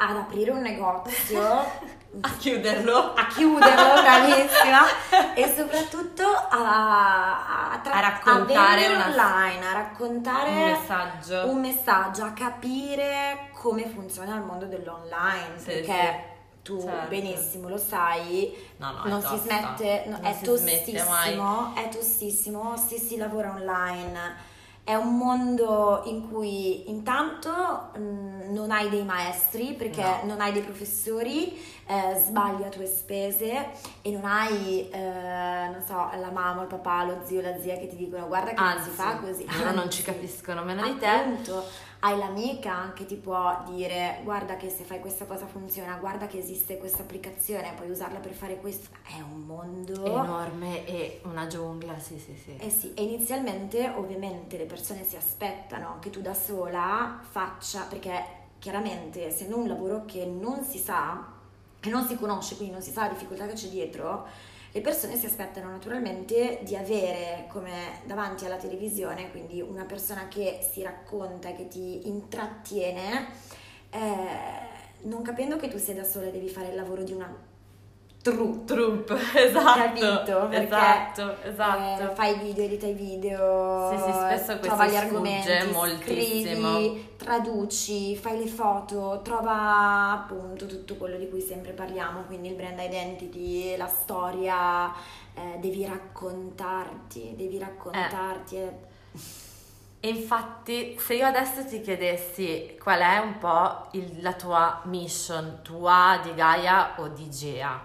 [0.00, 1.86] ad aprire un negozio,
[2.20, 3.12] A chiuderlo.
[3.14, 10.50] a chiuderlo, bravissima, e soprattutto a, a, tra- A raccontare vendere una- online, a raccontare
[10.50, 11.50] Un messaggio.
[11.50, 16.24] un messaggio, a capire come funziona il mondo dell'online, Sì, perché
[16.62, 17.08] tu certo.
[17.08, 21.88] benissimo lo sai, No, no, non si smette, no, Non è si smette tostissimo, è
[21.88, 24.46] tostissimo se si lavora online.
[24.88, 30.20] È un mondo in cui intanto mh, non hai dei maestri perché No.
[30.24, 31.52] non hai dei professori,
[31.86, 33.66] eh, sbagli a tue spese
[34.00, 37.86] e non hai, eh, non so, la mamma, il papà, lo zio, la zia che
[37.88, 39.44] ti dicono guarda che non Anzi, si fa così.
[39.58, 39.98] loro non Anzi.
[39.98, 41.06] ci capiscono meno di te.
[41.06, 41.64] Appunto,
[42.00, 46.38] hai l'amica che ti può dire guarda che se fai questa cosa funziona, guarda che
[46.38, 48.90] esiste questa applicazione, puoi usarla per fare questo.
[49.02, 52.56] È un mondo Enorme e una giungla, sì, sì, sì.
[52.56, 58.36] eh sì, e inizialmente ovviamente le persone si aspettano che tu da sola faccia, perché
[58.58, 61.26] chiaramente essendo un lavoro che non si sa,
[61.80, 64.26] che non si conosce, quindi non si sa la difficoltà che c'è dietro,
[64.78, 70.60] le persone si aspettano naturalmente di avere come davanti alla televisione, quindi una persona che
[70.70, 73.26] si racconta, che ti intrattiene,
[73.90, 73.98] eh,
[75.02, 77.28] non capendo che tu sei da sola e devi fare il lavoro di una
[78.32, 78.64] troupe.
[78.74, 79.80] Trup, esatto.
[79.80, 80.46] Capito?
[80.48, 82.10] Perché, esatto, esatto.
[82.10, 86.74] eh, fai video, edita i video, Sì, sì, spesso trova gli argomenti, moltissimo.
[86.76, 92.54] scrivi, traduci, fai le foto, trova appunto tutto quello di cui sempre parliamo, quindi il
[92.54, 94.92] brand identity, la storia,
[95.34, 98.56] eh, devi raccontarti, devi raccontarti.
[98.56, 98.86] eh.
[100.00, 105.58] E infatti, se io adesso ti chiedessi qual è un po' il- la tua mission,
[105.62, 107.80] tua di Gaia o di Gea,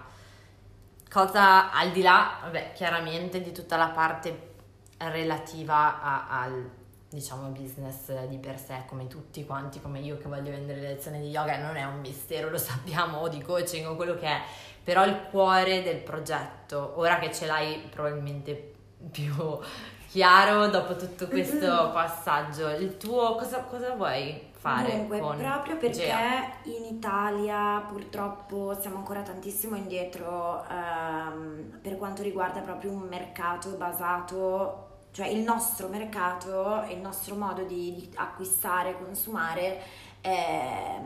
[1.14, 4.54] cosa al di là, vabbè, chiaramente di tutta la parte
[4.98, 6.68] relativa a- al
[7.08, 11.20] diciamo business di per sé, come tutti quanti, come io che voglio vendere le lezioni
[11.20, 14.40] di yoga, non è un mistero, lo sappiamo, o di coaching o quello che è,
[14.82, 18.72] però il cuore del progetto, ora che ce l'hai probabilmente
[19.12, 19.60] più
[20.08, 26.52] chiaro dopo tutto questo passaggio, il tuo cosa, cosa vuoi fare Dunque, proprio perché Gea?
[26.62, 35.08] in Italia purtroppo siamo ancora tantissimo indietro ehm, per quanto riguarda proprio un mercato basato,
[35.10, 39.82] cioè il nostro mercato e il nostro modo di, di acquistare e consumare
[40.22, 40.98] è,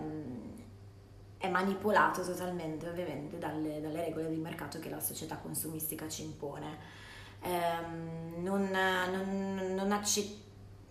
[1.39, 6.79] è manipolato totalmente ovviamente dalle, dalle regole di mercato che la società consumistica ci impone.
[7.41, 10.47] Ehm, non, non, non accett-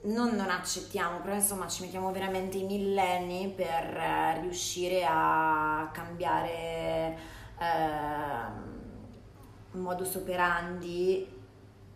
[0.08, 7.18] non non accettiamo, però insomma ci mettiamo veramente i millenni per eh, riuscire a cambiare
[7.60, 8.76] eh,
[9.72, 11.36] modus operandi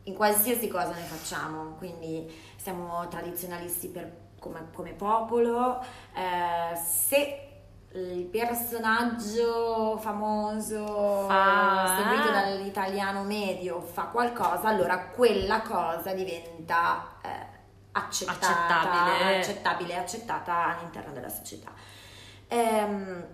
[0.03, 5.80] in qualsiasi cosa ne facciamo, quindi siamo tradizionalisti per, come, come, popolo,
[6.14, 7.47] eh, se
[7.93, 11.97] il personaggio famoso fa...
[11.97, 17.59] seguito dall'italiano medio fa qualcosa, allora quella cosa diventa eh,
[17.92, 19.38] accettata, accettabile.
[19.38, 21.74] accettabile, accettata all'interno della società.
[22.48, 23.26] Ehm,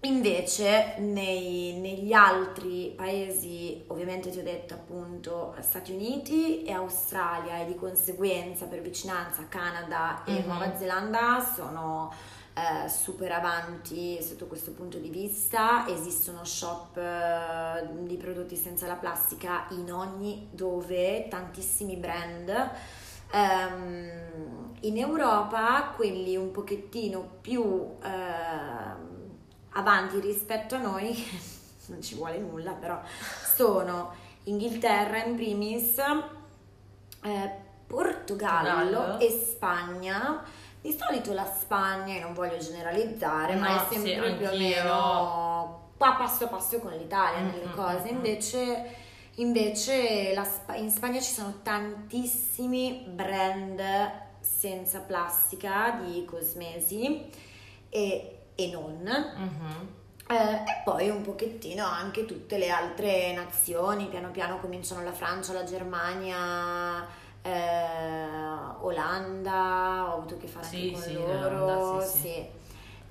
[0.00, 7.66] invece nei, negli altri paesi, ovviamente ti ho detto appunto Stati Uniti e Australia e
[7.66, 10.46] di conseguenza per vicinanza Canada e mm-hmm.
[10.48, 12.12] Nuova Zelanda sono
[12.54, 18.96] eh, super avanti sotto questo punto di vista, esistono shop eh, di prodotti senza la
[18.96, 22.70] plastica in ogni dove, tantissimi brand.
[23.32, 27.98] Um, in Europa quelli un pochettino più uh,
[29.70, 31.14] avanti rispetto a noi,
[31.86, 33.00] non ci vuole nulla però,
[33.54, 34.12] sono
[34.44, 37.50] Inghilterra in primis, eh,
[37.86, 39.18] Portogallo, Portogallo.
[39.18, 40.42] e Spagna.
[40.80, 45.80] Di solito la Spagna, non voglio generalizzare, no, ma è sempre sì, più o meno
[46.02, 48.12] qua passo a passo con l'Italia mm, nelle mm, cose.
[48.12, 48.96] Mm, invece,
[49.36, 53.80] invece la, in Spagna ci sono tantissimi brand
[54.40, 57.30] senza plastica di cosmesi
[57.88, 59.02] e, e non.
[59.02, 60.00] Mm-hmm.
[60.28, 65.52] Eh, e poi un pochettino anche tutte le altre nazioni, piano piano cominciano la Francia,
[65.52, 67.06] la Germania
[67.42, 68.26] eh,
[68.80, 72.46] Olanda, ho avuto a che fare sì, anche con sì, loro, sì, sì.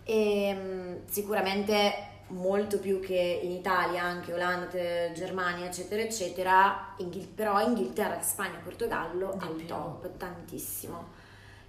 [0.03, 4.67] E, ehm, sicuramente molto più che in Italia, anche Olanda,
[5.13, 9.65] Germania, eccetera, eccetera, Inghil- però Inghilterra, Spagna, Portogallo Di al più.
[9.67, 11.07] top, tantissimo.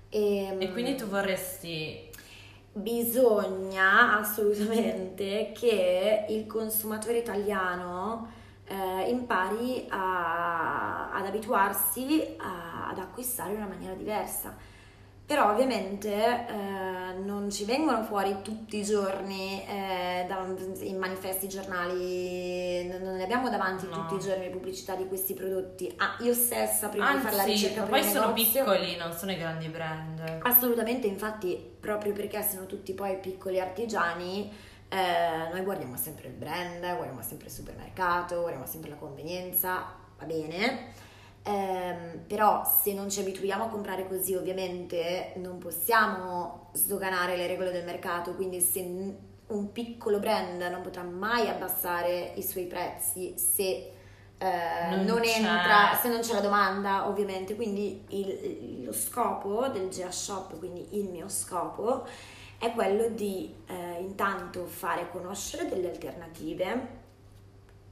[0.08, 2.10] E, ehm, e quindi tu vorresti
[2.72, 8.28] bisogna assolutamente che il consumatore italiano
[8.66, 14.56] eh, impari a, ad abituarsi a, ad acquistare in una maniera diversa.
[15.24, 20.44] Però ovviamente eh, non ci vengono fuori tutti i giorni eh, da,
[20.80, 23.92] in manifesti giornali, non ne abbiamo davanti no.
[23.92, 25.92] tutti i giorni le pubblicità di questi prodotti.
[25.96, 29.32] Ah, io stessa prima Anzi, di fare la ricerca poi sono negozio, piccoli, non sono
[29.32, 30.40] i grandi brand.
[30.42, 36.80] Assolutamente, infatti proprio perché sono tutti poi piccoli artigiani eh, noi guardiamo sempre il brand,
[36.80, 40.92] guardiamo sempre il supermercato, guardiamo sempre la convenienza, va bene.
[41.45, 47.72] Eh, però se non ci abituiamo a comprare così ovviamente non possiamo sdoganare le regole
[47.72, 48.80] del mercato, quindi se
[49.49, 53.93] un piccolo brand non potrà mai abbassare i suoi prezzi se
[54.38, 59.88] eh, non, non entra, se non c'è la domanda ovviamente, quindi il, lo scopo del
[59.88, 62.07] GA Shop, quindi il mio scopo
[62.59, 67.01] è quello di eh, intanto fare conoscere delle alternative,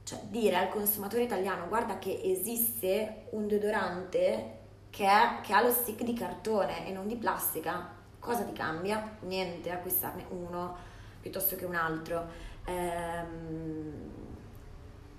[0.03, 5.71] cioè dire al consumatore italiano guarda che esiste un deodorante che, è, che ha lo
[5.71, 7.89] stick di cartone e non di plastica,
[8.19, 9.17] cosa ti cambia?
[9.21, 10.75] Niente, acquistarne uno
[11.21, 12.27] piuttosto che un altro.
[12.65, 14.09] Ehm,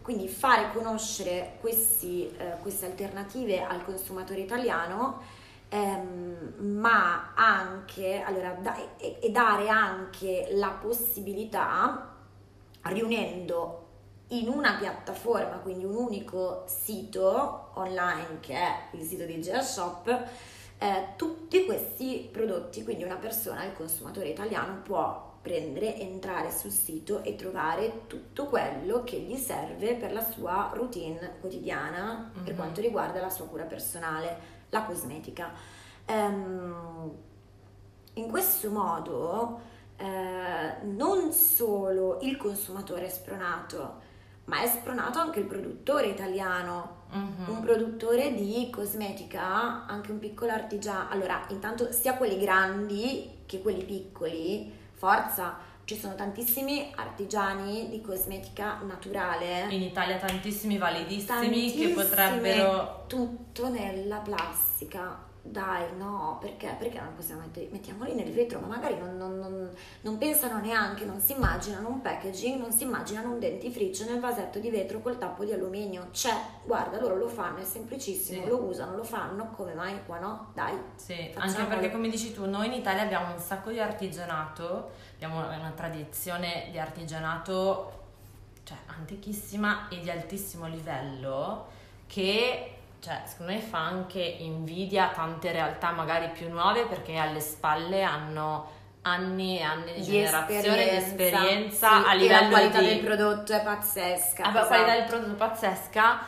[0.03, 5.20] quindi fare conoscere questi, eh, queste alternative al consumatore italiano
[5.72, 12.14] ehm, ma anche, allora, da, e, e dare anche la possibilità,
[12.83, 13.82] riunendo
[14.33, 20.28] in una piattaforma, quindi un unico sito online che è il sito di Geashop,
[20.78, 27.22] eh, tutti questi prodotti, quindi una persona, il consumatore italiano può prendere, entrare sul sito
[27.22, 32.45] e trovare tutto quello che gli serve per la sua routine quotidiana mm-hmm.
[32.45, 35.53] per quanto riguarda la sua cura personale la cosmetica.
[36.09, 37.11] Um,
[38.14, 39.61] in questo modo
[39.97, 44.01] eh, non solo il consumatore è spronato,
[44.45, 47.49] ma è spronato anche il produttore italiano, mm-hmm.
[47.49, 51.09] un produttore di cosmetica, anche un piccolo artigiano.
[51.11, 58.78] Allora, intanto sia quelli grandi che quelli piccoli, forza, ci sono tantissimi artigiani di cosmetica
[58.82, 59.66] naturale.
[59.70, 63.05] In Italia tantissimi validissimi tantissimi, che potrebbero...
[63.07, 66.76] Tutto nella plastica dai, no, perché?
[66.78, 69.70] Perché non possiamo mettere, mettiamoli nel vetro, ma magari non, non, non,
[70.03, 74.61] non, pensano neanche, non si immaginano un packaging, non si immaginano un dentifricio nel vasetto
[74.61, 76.09] di vetro col tappo di alluminio.
[76.12, 76.32] C'è,
[76.64, 78.49] guarda, loro lo fanno, è semplicissimo, sì.
[78.49, 80.53] lo usano, lo fanno, come mai qua no?
[80.55, 80.78] Dai.
[80.95, 85.40] Sì, anche perché come dici tu, noi in Italia abbiamo un sacco di artigianato, abbiamo
[85.40, 88.01] una tradizione di artigianato,
[88.62, 91.66] cioè, antichissima e di altissimo livello,
[92.07, 92.72] che
[93.03, 98.03] cioè, secondo me fa anche invidia a tante realtà magari più nuove perché alle spalle
[98.03, 98.70] hanno
[99.03, 102.86] anni e anni di, Di generazione di esperienza, sì, a e livello la qualità di
[102.86, 104.44] del prodotto è pazzesca.
[104.44, 105.16] Ah, beh, qualità del esatto.
[105.16, 106.18] prodotto pazzesca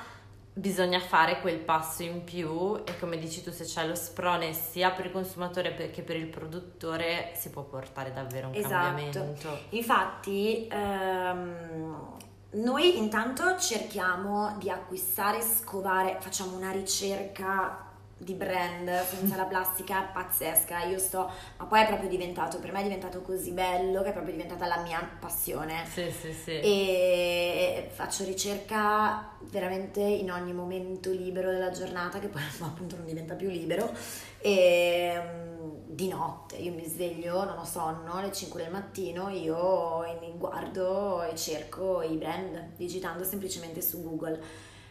[0.57, 4.91] bisogna fare quel passo in più e come dici tu se c'è lo sprone sia
[4.91, 8.73] per il consumatore che per il produttore si può portare davvero un Esatto.
[8.73, 9.37] cambiamento
[9.71, 12.17] Infatti, ehm,
[12.55, 20.85] noi intanto cerchiamo di acquistare, scovare, facciamo una ricerca di brand senza la plastica pazzesca.
[20.85, 24.13] Io sto, ma poi è proprio diventato, per me è diventato così bello che è
[24.13, 25.85] proprio diventata la mia passione.
[25.91, 32.43] sì sì sì E faccio ricerca veramente in ogni momento libero della giornata, che poi
[32.63, 33.93] appunto non diventa più libero.
[34.39, 35.54] E mm,
[35.95, 41.23] di notte io mi sveglio, non ho sonno, alle 5 del mattino io mi guardo
[41.23, 44.41] e cerco i brand digitando semplicemente su Google.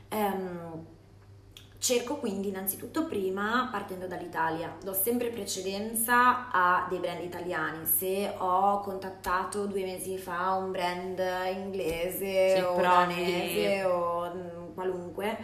[0.09, 0.85] Ehm,
[1.83, 7.85] cerco quindi innanzitutto prima partendo dall'Italia, do sempre precedenza a dei brand italiani.
[7.85, 11.21] Se ho contattato due mesi fa un brand
[11.53, 15.37] inglese Sì, o danese o mm, qualunque,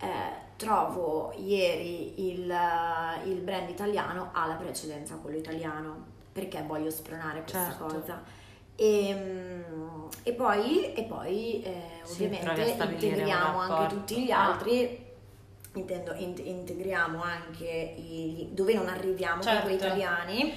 [0.00, 6.62] eh, trovo ieri il, eh, il brand italiano ha la precedenza a quello italiano perché
[6.66, 7.84] voglio spronare questa Certo.
[7.84, 8.22] cosa.
[8.74, 14.52] E, mm, e poi, e poi eh, ovviamente integriamo anche tutti gli Ah.
[14.52, 15.04] altri.
[15.74, 19.58] Intendo, int- integriamo anche i, dove non arriviamo Certo.
[19.58, 20.52] con quei italiani.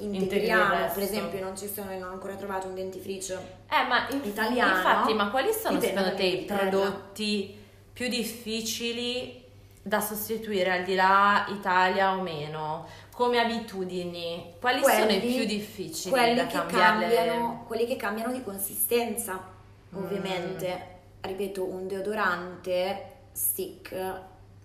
[0.00, 3.34] Integriamo, per esempio, non ci sono, non ho ancora trovato un dentifricio
[3.68, 7.57] Eh, ma in- Italiano, infatti, ma quali sono secondo te i prodotti
[7.98, 9.42] più difficili
[9.82, 12.86] da sostituire al di là Italia o meno?
[13.12, 17.12] Come abitudini, quali sono i Quelli- più difficili quelli da che, cambiarle?
[17.12, 19.96] cambiano, quelli che cambiano di consistenza, Mm.
[20.04, 20.86] ovviamente.
[21.22, 23.92] Ripeto, un deodorante stick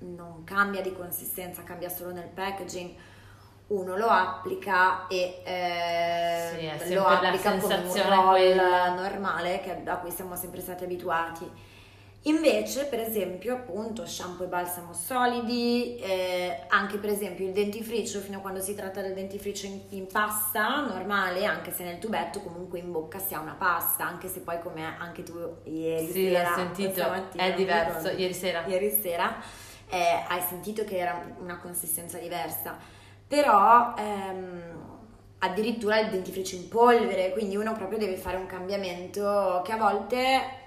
[0.01, 2.93] non cambia di consistenza, cambia solo nel packaging.
[3.67, 8.93] Uno lo applica e eh, Sì, lo applica come un roll quella.
[8.93, 11.49] normale che- a cui siamo sempre stati abituati.
[12.25, 18.37] Invece, per esempio, appunto, shampoo e balsamo solidi, eh, anche per esempio il dentifricio, fino
[18.37, 22.79] a quando si tratta del dentifricio in, in pasta normale, anche se nel tubetto comunque
[22.79, 25.33] in bocca si ha una pasta, anche se poi come anche tu
[25.65, 28.65] ieri Sì, sera, l'ho sentito, mattina, è diverso, ricordo, ieri sera.
[28.67, 29.35] ieri sera,
[29.89, 32.77] eh, hai sentito che era una consistenza diversa,
[33.27, 34.61] però ehm,
[35.39, 40.61] addirittura il dentifricio in polvere, quindi uno proprio deve fare un cambiamento che a volte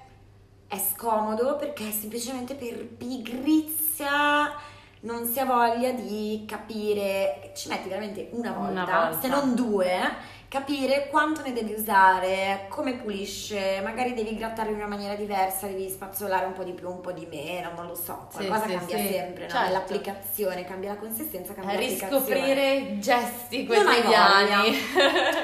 [0.69, 4.53] è scomodo perché semplicemente per pigrizia
[5.01, 9.21] non si ha voglia di capire, ci metti veramente una volta, Una volta.
[9.21, 10.01] se non due,
[10.49, 15.89] capire quanto ne devi usare, come pulisce, magari devi grattarlo in una maniera diversa, devi
[15.89, 18.97] spazzolare un po' di più, un po' di meno, non lo so, qualcosa sì, cambia
[18.97, 19.51] sì, sempre, no?
[19.51, 19.67] certo.
[19.67, 22.25] Nell'applicazione cambia la consistenza, cambia l'applicazione.
[22.25, 24.77] riscoprire gesti quotidiani.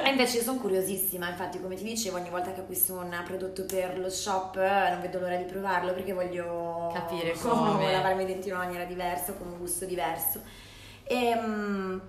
[0.03, 3.65] E invece io sono curiosissima, infatti come ti dicevo ogni volta che acquisto un prodotto
[3.65, 7.91] per lo shop eh, non vedo l'ora di provarlo perché voglio Capire come.
[7.91, 10.41] lavarmi i denti in una maniera diversa, con un gusto diverso.
[11.03, 11.99] E, mm,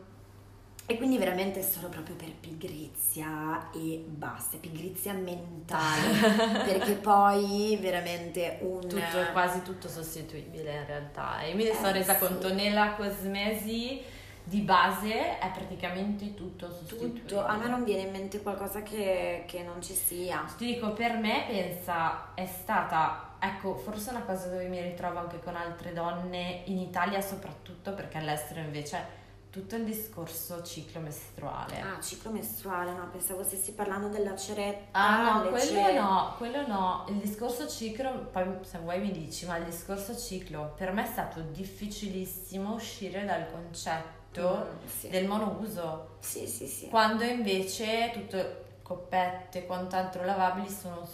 [0.86, 6.10] e quindi veramente è solo proprio per pigrizia e basta, pigrizia mentale,
[6.66, 8.80] perché poi veramente un...
[8.80, 11.40] Tutto, quasi tutto sostituibile in realtà.
[11.40, 12.18] E mi Eh, sono resa sì.
[12.18, 14.02] conto nella cosmesi
[14.46, 17.24] di base è praticamente tutto sostituibile.
[17.24, 20.44] Tutto, a me non viene in mente qualcosa che, che non ci sia.
[20.54, 25.40] Ti dico, per me, pensa, è stata, ecco, forse una cosa dove mi ritrovo anche
[25.40, 29.22] con altre donne, in Italia soprattutto, perché all'estero invece
[29.54, 31.80] tutto il discorso ciclo mestruale.
[31.80, 34.98] Ah, ciclo mestruale, no, pensavo stessi parlando della ceretta.
[34.98, 37.04] Ah no, quello cere- no, quello no.
[37.08, 41.06] Il discorso ciclo, poi se vuoi mi dici, ma il discorso ciclo per me è
[41.06, 45.08] stato difficilissimo uscire dal concetto Mm, sì.
[45.10, 46.88] del monouso, Sì, sì, sì.
[46.88, 51.08] quando invece tutte coppette e quant'altro lavabili sono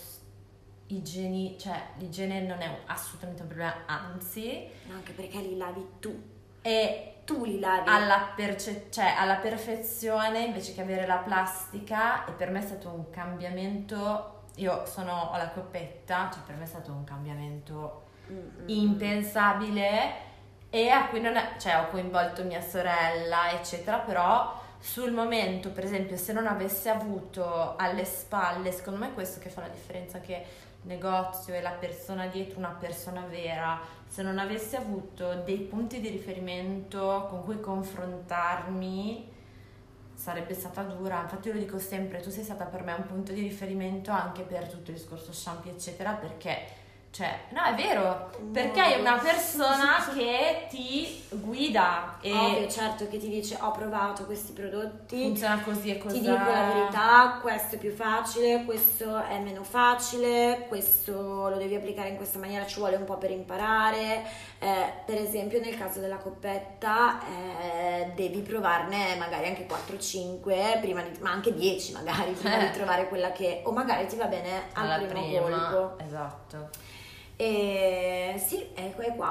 [0.87, 6.19] igieni, cioè l'igiene non è assolutamente un problema, anzi, No, anche perché li lavi tu.
[6.63, 7.89] è Tu li lavi.
[7.89, 12.89] alla, perce- cioè, alla perfezione invece che avere la plastica e per me è stato
[12.89, 18.37] un cambiamento io sono ho la coppetta cioè per me è stato un cambiamento Mm,
[18.37, 20.13] mm, impensabile
[20.71, 25.85] e a cui non è, cioè ho coinvolto mia sorella eccetera però sul momento per
[25.85, 30.21] esempio se non avessi avuto alle spalle secondo me è questo che fa la differenza
[30.21, 30.43] che
[30.83, 36.09] negozio e la persona dietro una persona vera se non avessi avuto dei punti di
[36.09, 39.29] riferimento con cui confrontarmi
[40.15, 41.23] sarebbe stata dura.
[41.23, 44.43] Infatti io lo dico sempre tu sei stata per me un punto di riferimento anche
[44.43, 46.59] per tutto il discorso shampoo eccetera perché
[47.13, 53.19] Cioè, no, è vero, perché hai una persona che ti guida e Ovvio, certo che
[53.19, 56.21] ti dice ho provato questi prodotti, funziona così e così.
[56.21, 61.75] ti dico la verità, questo è più facile, questo è meno facile, questo lo devi
[61.75, 64.23] applicare in questa maniera, ci vuole un po' per imparare.
[64.61, 71.19] Eh, per esempio nel caso della coppetta eh, devi provarne magari anche 4-5, prima di,
[71.21, 72.67] ma anche 10 magari, prima Eh.
[72.67, 75.71] di trovare quella che o magari ti va bene al alla primo prima.
[75.71, 76.05] colpo.
[76.05, 76.69] Esatto.
[77.41, 79.31] E sì, e qua- e qua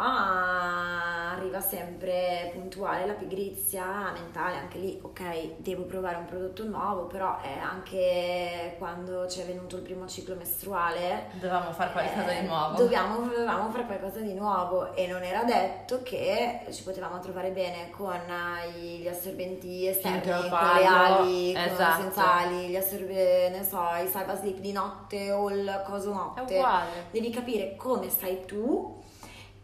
[1.36, 7.39] arriva sempre puntuale la pigrizia mentale, anche lì, ok, devo provare un prodotto nuovo, però
[7.39, 11.28] è anche quando ci è venuto il primo ciclo mestruale.
[11.34, 12.76] Dovevamo fare qualcosa eh, di nuovo.
[12.78, 17.91] Dobbiamo, dovevamo fare qualcosa di nuovo e non era detto che ci potevamo trovare bene
[17.91, 18.20] con
[18.76, 22.01] gli assorbenti esterni, con le ali, con esatto.
[22.01, 26.14] senza ali, gli assorbenti, ne so, i salva slip di notte o il coso È
[26.16, 27.05] notte uguale.
[27.12, 28.97] devi capire come stai tu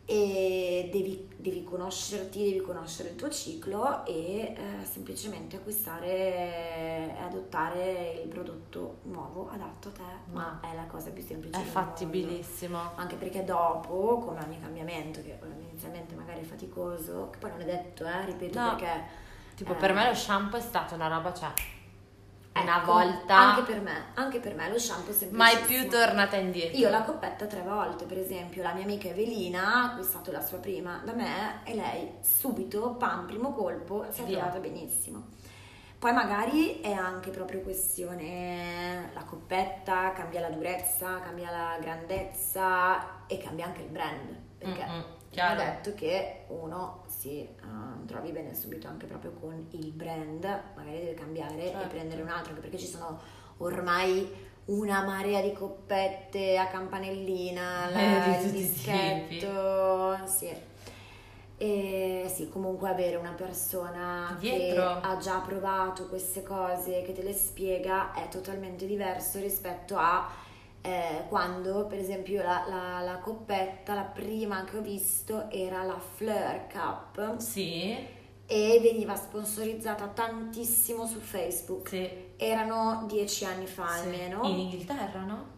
[0.07, 8.21] e devi, devi conoscerti, devi conoscere il tuo ciclo e eh, semplicemente acquistare e adottare
[8.23, 11.79] il prodotto nuovo adatto a te, ma è la cosa più semplice È del mondo.
[11.89, 12.77] fattibilissimo.
[12.95, 17.65] Anche perché dopo, come ogni cambiamento, che inizialmente magari è faticoso, che poi non è
[17.65, 18.75] detto, eh, ripeto, No.
[18.75, 19.23] perché...
[19.55, 21.49] Tipo, eh, per me lo shampoo è stata una roba, cioè,
[22.61, 25.87] una ecco, volta, Anche per me, anche per me lo shampoo è mai semplicissimo.
[25.89, 26.77] più tornata indietro.
[26.77, 30.57] Io la coppetta tre volte, per esempio, la mia amica Evelina ha acquistato la sua
[30.59, 34.37] prima da me e lei subito, pam, primo colpo, si è Via.
[34.37, 35.33] trovata benissimo.
[35.99, 43.37] Poi magari è anche proprio questione la coppetta, cambia la durezza, cambia la grandezza e
[43.37, 44.37] cambia anche il brand.
[44.57, 45.03] Perché Mm-mm,
[45.35, 45.61] chiaro.
[45.61, 50.43] è detto che uno si eh, trovi bene subito anche proprio con il brand,
[50.75, 51.87] magari deve cambiare e Certo.
[51.89, 53.19] prendere un altro, anche perché ci sono
[53.57, 60.73] ormai una marea di coppette a campanellina, la- Eh, il dischetto, sì.
[61.57, 64.99] E sì, comunque avere una persona Dietro.
[64.99, 70.27] che ha già provato queste cose, che te le spiega, è totalmente diverso rispetto a
[70.85, 75.99] eh, quando, per esempio, la, la- la coppetta, la prima che ho visto era la
[75.99, 77.95] Fleur Cup Sì,
[78.47, 81.89] e veniva sponsorizzata tantissimo su Facebook.
[81.89, 82.23] sì.
[82.37, 83.99] Erano dieci anni fa sì.
[84.05, 84.43] almeno.
[84.43, 85.53] In Inghilterra, no?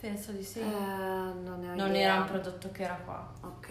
[0.00, 0.60] Penso di sì.
[0.60, 3.28] Eh, non non era un prodotto che era qua.
[3.42, 3.70] Ok.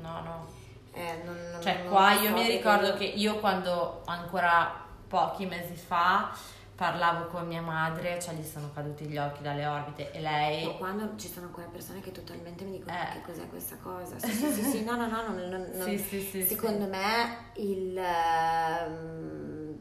[0.00, 0.46] No, no.
[0.92, 6.32] Eh, non, non- Cioè, qua io mi ricordo che io quando ancora pochi mesi fa
[6.76, 10.64] parlavo con mia madre, cioè gli sono caduti gli occhi dalle orbite e lei...
[10.64, 13.12] No, quando ci sono ancora persone che totalmente mi dicono Eh.
[13.14, 14.18] che cos'è questa cosa.
[14.18, 16.90] Sì, sì, sì, sì, no, no, no, non- non- Sì, sì, sì, secondo sì.
[16.90, 19.78] me il ehm,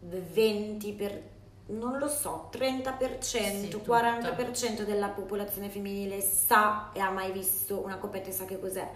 [0.00, 1.34] 20 per
[1.68, 3.92] non lo so, 30%, Sì, tutto.
[3.92, 8.88] 40% della popolazione femminile sa e ha mai visto una coppetta e sa che cos'è.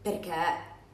[0.00, 0.32] Perché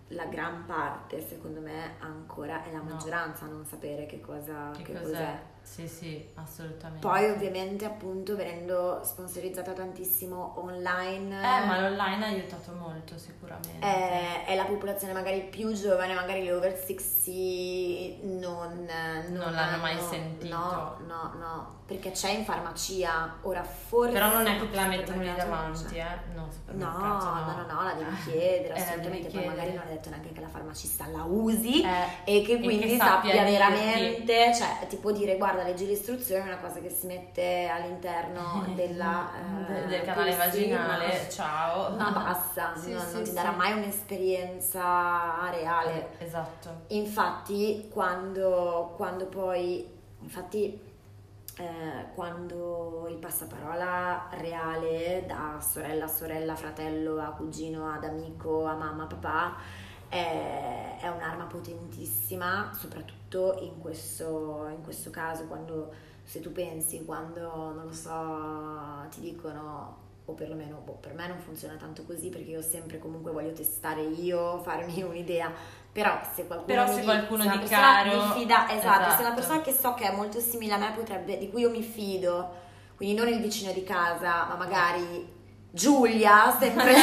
[0.08, 4.82] la gran parte, secondo me, ancora è la maggioranza a non sapere che cosa Che
[4.82, 5.02] che cos'è?
[5.04, 5.40] cos'è.
[5.62, 7.06] Sì, sì, assolutamente.
[7.06, 13.78] Poi ovviamente appunto venendo sponsorizzata tantissimo online Eh, ma l'online ha aiutato molto sicuramente.
[13.78, 18.86] è, è la popolazione magari più giovane, magari gli over 60 non,
[19.30, 20.54] Non l'hanno mai hanno- sentito.
[20.56, 24.12] No, no, no, perché c'è in farmacia, ora forse...
[24.12, 26.04] Però non è che no, te la mettono lì non davanti, eh.
[26.34, 29.76] No, No, no, no, no, la devi chiedere Eh, assolutamente, poi magari chiedere.
[29.76, 31.88] non è detto neanche che la farmacista la usi Eh,
[32.24, 35.92] e che e quindi che sappia, sappia veramente, cioè ti può dire guarda leggi le
[35.92, 39.28] istruzioni, è una cosa che si mette all'interno della,
[39.68, 41.94] eh, del, canale vaginale, ciao.
[41.98, 43.34] Ma basta, Sì, non, sì, non ti sì.
[43.34, 46.10] darà mai un'esperienza reale.
[46.18, 46.82] Esatto.
[46.88, 49.88] Infatti, quando, quando poi,
[50.20, 50.88] infatti,
[51.58, 58.74] eh, quando il passaparola reale da sorella a sorella, fratello a cugino, ad amico, a
[58.74, 59.56] mamma, a papà,
[60.10, 65.90] è, è un'arma potentissima, soprattutto in questo, in questo caso, quando
[66.24, 67.40] se tu pensi, quando,
[67.72, 72.50] non lo so, ti dicono o perlomeno boh, per me non funziona tanto così perché
[72.50, 75.50] io sempre comunque voglio testare io, farmi un'idea,
[75.92, 79.08] però se qualcuno, Però mi se qualcuno una di caro- mi fida, esatto, se una
[79.18, 79.34] esatto.
[79.34, 82.48] persona che so che è molto simile a me potrebbe, di cui io mi fido,
[82.96, 85.38] quindi non il vicino di casa, ma magari
[85.72, 86.94] Giulia, sempre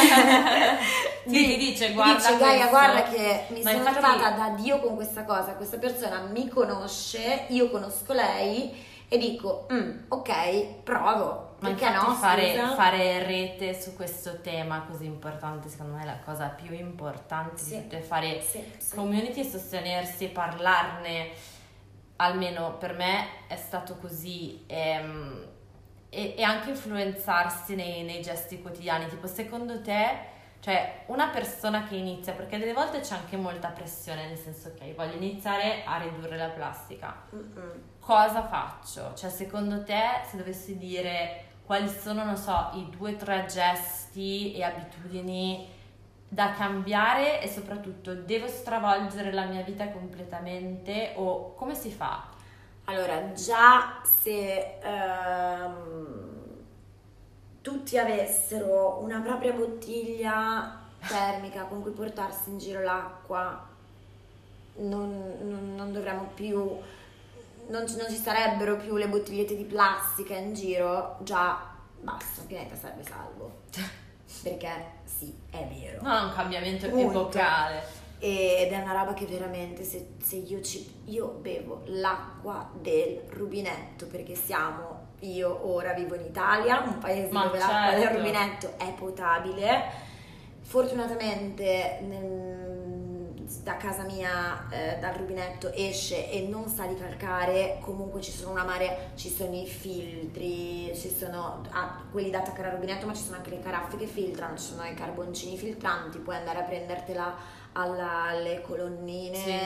[1.25, 4.49] Sì, ti dice, guarda dice, Gaia, questo." guarda che mi Ma sono infatti- trovata da
[4.55, 10.65] Dio con questa cosa, questa persona mi conosce, io conosco lei e dico, "Mm, ok,
[10.83, 12.13] provo, Ma perché no?
[12.15, 16.73] fare, scusa?" fare rete su questo tema così importante, secondo me è la cosa più
[16.73, 17.69] importante Sì.
[17.75, 18.95] di tutto, è fare Sì, sì.
[18.95, 21.29] community, sostenersi, parlarne,
[22.17, 25.45] almeno per me è stato così ehm,
[26.17, 29.07] e, e anche influenzarsi nei, nei gesti quotidiani.
[29.07, 30.17] Tipo, secondo te,
[30.59, 34.95] cioè, una persona che inizia, perché delle volte c'è anche molta pressione, nel senso, ok,
[34.95, 37.15] voglio iniziare a ridurre la plastica.
[37.35, 37.83] Mm-mm.
[37.99, 39.13] Cosa faccio?
[39.13, 44.55] Cioè, secondo te, se dovessi dire quali sono, non so, i due o tre gesti
[44.55, 45.69] e abitudini
[46.27, 52.35] da cambiare e soprattutto devo stravolgere la mia vita completamente o come si fa?
[52.89, 56.45] Allora, già se ehm,
[57.61, 63.67] tutti avessero una propria bottiglia termica con cui portarsi in giro l'acqua,
[64.77, 66.77] non, non- non dovremmo più,
[67.67, 71.59] non, ci- non ci sarebbero più le bottigliette di plastica in giro, già
[71.99, 73.63] basta, il pianeta sarebbe salvo.
[74.43, 76.01] Perché sì, è vero.
[76.03, 77.19] No, è un cambiamento Punto.
[77.19, 77.83] epocale.
[78.19, 84.07] Ed è una roba che veramente se, se io ci io bevo l'acqua del rubinetto
[84.07, 88.17] perché siamo io ora vivo in Italia, un paese Ma dove l'acqua del certo.
[88.17, 89.83] rubinetto è potabile.
[90.61, 92.66] Fortunatamente nel-
[93.63, 98.51] da casa mia eh, dal rubinetto esce e non sa di calcare, comunque ci sono
[98.51, 103.13] una marea, ci sono i filtri, ci sono ah, quelli da attaccare al rubinetto, ma
[103.13, 106.63] ci sono anche le caraffe che filtrano, ci sono i carboncini filtranti, puoi andare a
[106.63, 107.35] prendertela
[107.73, 109.59] alla- alle colonnine, Sì.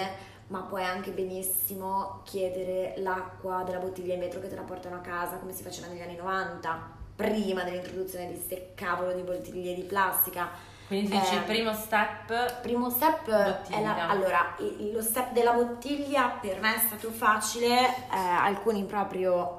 [0.48, 5.00] ma puoi anche benissimo chiedere l'acqua della bottiglia in vetro che te la portano a
[5.00, 9.84] casa come si faceva negli anni 90, prima dell'introduzione di ste cavolo di bottiglie di
[9.84, 10.70] plastica.
[10.92, 14.58] Quindi tu dici il primo step Primo step è la, allora,
[14.92, 19.58] lo step della bottiglia per me è stato facile, eh, alcuni proprio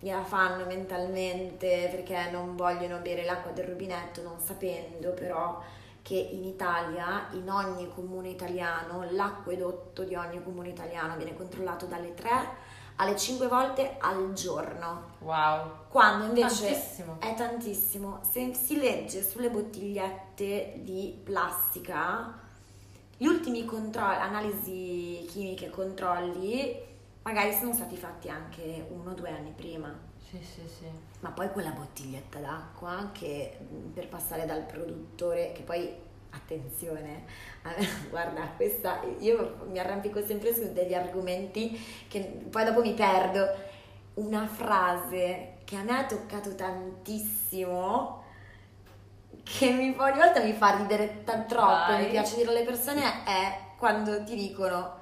[0.00, 5.62] gliela fanno mentalmente perché non vogliono bere l'acqua del rubinetto non sapendo però
[6.02, 12.12] che in Italia, in ogni comune italiano, l'acquedotto di ogni comune italiano viene controllato dalle
[12.14, 12.28] 3
[13.00, 15.14] alle 5 volte al giorno.
[15.20, 15.88] Wow.
[15.88, 17.16] Quando invece Tantissimo.
[17.18, 22.38] è tantissimo, se si legge sulle bottigliette di plastica,
[23.16, 26.78] gli ultimi controlli, analisi chimiche e controlli,
[27.22, 29.92] magari sono stati fatti anche uno o due anni prima.
[30.28, 30.84] Sì, sì, sì.
[31.20, 33.58] Ma poi quella bottiglietta d'acqua che
[33.94, 35.90] per passare dal produttore, che poi
[36.30, 37.24] attenzione,
[38.10, 41.78] guarda, questa io mi arrampico sempre su degli argomenti
[42.08, 42.20] che
[42.50, 43.68] poi dopo mi perdo.
[44.14, 48.24] Una frase che a me ha toccato tantissimo,
[49.42, 52.04] che mi, ogni volta mi fa ridere troppo, Vai.
[52.04, 54.98] mi piace dire alle persone, è quando ti dicono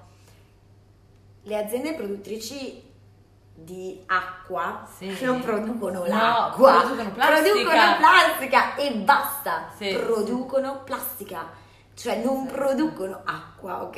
[1.43, 2.88] le aziende produttrici
[3.61, 5.17] di acqua Sì.
[5.25, 7.41] non producono No, l'acqua, producono plastica.
[7.43, 11.49] producono plastica e basta, Sì, producono plastica,
[11.95, 12.53] cioè non Sì.
[12.55, 13.97] producono acqua, ok?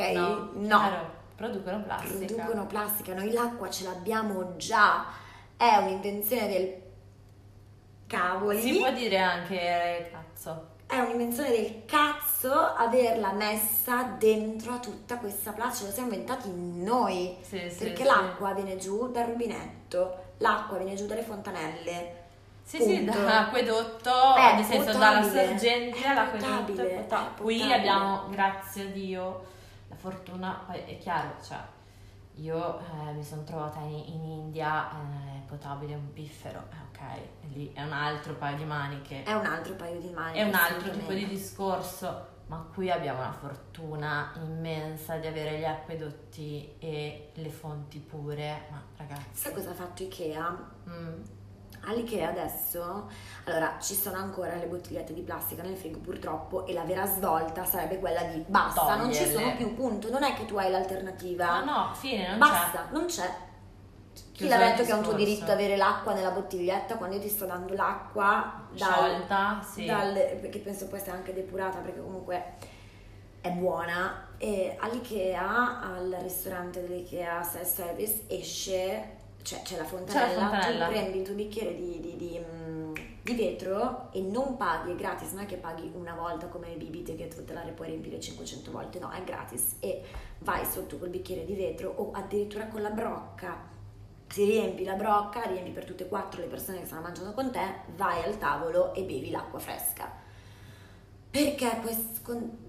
[0.55, 2.25] No, chiaro, producono plastica.
[2.27, 5.05] producono plastica, noi l'acqua ce l'abbiamo già,
[5.57, 6.75] è un'invenzione del
[8.07, 10.70] cavoli, Si può dire anche eh, cazzo.
[10.91, 16.51] È un'invenzione del cazzo averla messa dentro a tutta questa plastica, ce la siamo inventati
[16.53, 17.36] noi.
[17.43, 18.05] Sì, sì, Perché sì.
[18.05, 22.18] l'acqua viene giù dal rubinetto, l'acqua viene giù dalle fontanelle.
[22.64, 23.18] Sì, sì, Punto.
[23.18, 26.82] dall'acquedotto, È nel senso dalla sorgente È all'acquedotto.
[26.82, 27.34] è potabile.
[27.34, 29.45] è Qui abbiamo, grazie a Dio,
[29.88, 31.59] la fortuna, poi è chiaro, cioè,
[32.36, 37.53] io eh, mi sono trovata in, in India, eh, è potabile un piffero, eh, ok,
[37.55, 40.39] lì è un altro paio di maniche, È un altro paio di mani.
[40.39, 45.65] è un altro tipo di discorso, ma qui abbiamo la fortuna immensa di avere gli
[45.65, 49.25] acquedotti e le fonti pure, ma ragazzi...
[49.33, 50.57] Sai cosa ha fatto Ikea?
[50.89, 51.23] mm,
[51.83, 53.09] All'Ikea adesso,
[53.45, 57.65] allora ci sono ancora le bottigliette di plastica nel frigo purtroppo e la vera svolta
[57.65, 59.33] sarebbe quella di basta, non ci Toglierle.
[59.43, 63.07] sono più, punto, non è che tu hai l'alternativa, No, no, fine, non basta, non
[63.07, 63.35] c'è.
[64.41, 67.28] Chi l'ha detto che è un tuo diritto avere l'acqua nella bottiglietta quando io ti
[67.28, 68.78] sto dando l'acqua c'è.
[68.78, 69.84] dal, Sciolta, sì.
[69.84, 72.55] dal- perché penso può essere anche depurata perché comunque
[73.43, 80.86] è buona e all'Ikea, al ristorante dell'Ikea self service esce, cioè c'è la fontanella, fontanella.
[80.86, 84.95] tu prendi il tuo bicchiere di, di- di, mm, di vetro e non paghi, è
[84.95, 87.88] gratis, non è che paghi una volta come le bibite che tu te la puoi
[87.88, 90.03] riempire 500 volte, no, è gratis e
[90.38, 93.70] vai sotto col bicchiere di vetro o addirittura con la brocca.
[94.33, 97.51] Ti riempi la brocca, riempi per tutte e quattro le persone che stanno mangiando con
[97.51, 100.09] te, vai al tavolo e bevi l'acqua fresca.
[101.31, 102.68] Perché quest- con-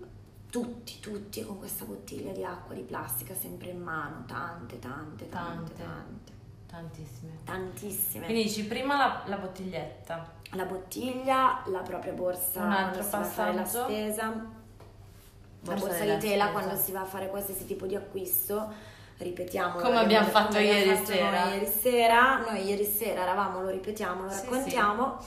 [0.49, 5.73] tutti, tutti con questa bottiglia di acqua di plastica sempre in mano, tante, tante, tante,
[5.73, 5.83] Tante.
[5.83, 6.31] tante,
[6.67, 7.31] Tantissime.
[7.45, 8.25] tantissime.
[8.25, 10.29] Quindi dici prima la, la bottiglietta.
[10.53, 13.83] la bottiglia, la propria borsa Un altro si fare la passaggio.
[13.85, 14.33] spesa, la
[15.61, 16.59] Borsa borsa della di tela spesa.
[16.59, 18.73] quando si va a fare qualsiasi tipo di acquisto,
[19.23, 21.43] ripetiamo Come abbiamo fatto come ieri fatto sera.
[21.43, 22.37] noi ieri sera.
[22.47, 25.17] Noi ieri sera eravamo lo ripetiamo lo Sì, raccontiamo.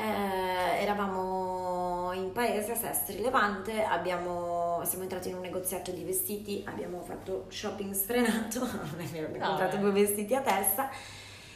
[0.00, 6.62] Eh, eravamo in paese a Sestri Levante abbiamo, siamo entrati in un negozietto di vestiti
[6.68, 8.60] abbiamo fatto shopping sfrenato
[8.96, 10.88] abbiamo No, comprato due vestiti a testa.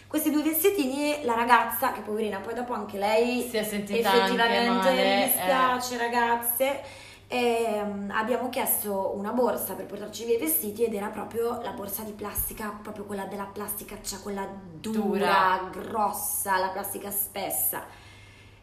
[0.09, 4.69] Questi due vestitini la ragazza che poverina poi dopo anche lei Si è sentita effettivamente
[4.91, 5.25] male, mi eh.
[5.25, 6.81] dispiace ragazze
[7.33, 11.71] e mm, abbiamo chiesto una borsa per portarci via i vestiti ed era proprio la
[11.71, 17.87] borsa di plastica, proprio quella della plastica, cioè quella dura, grossa, la plastica spessa.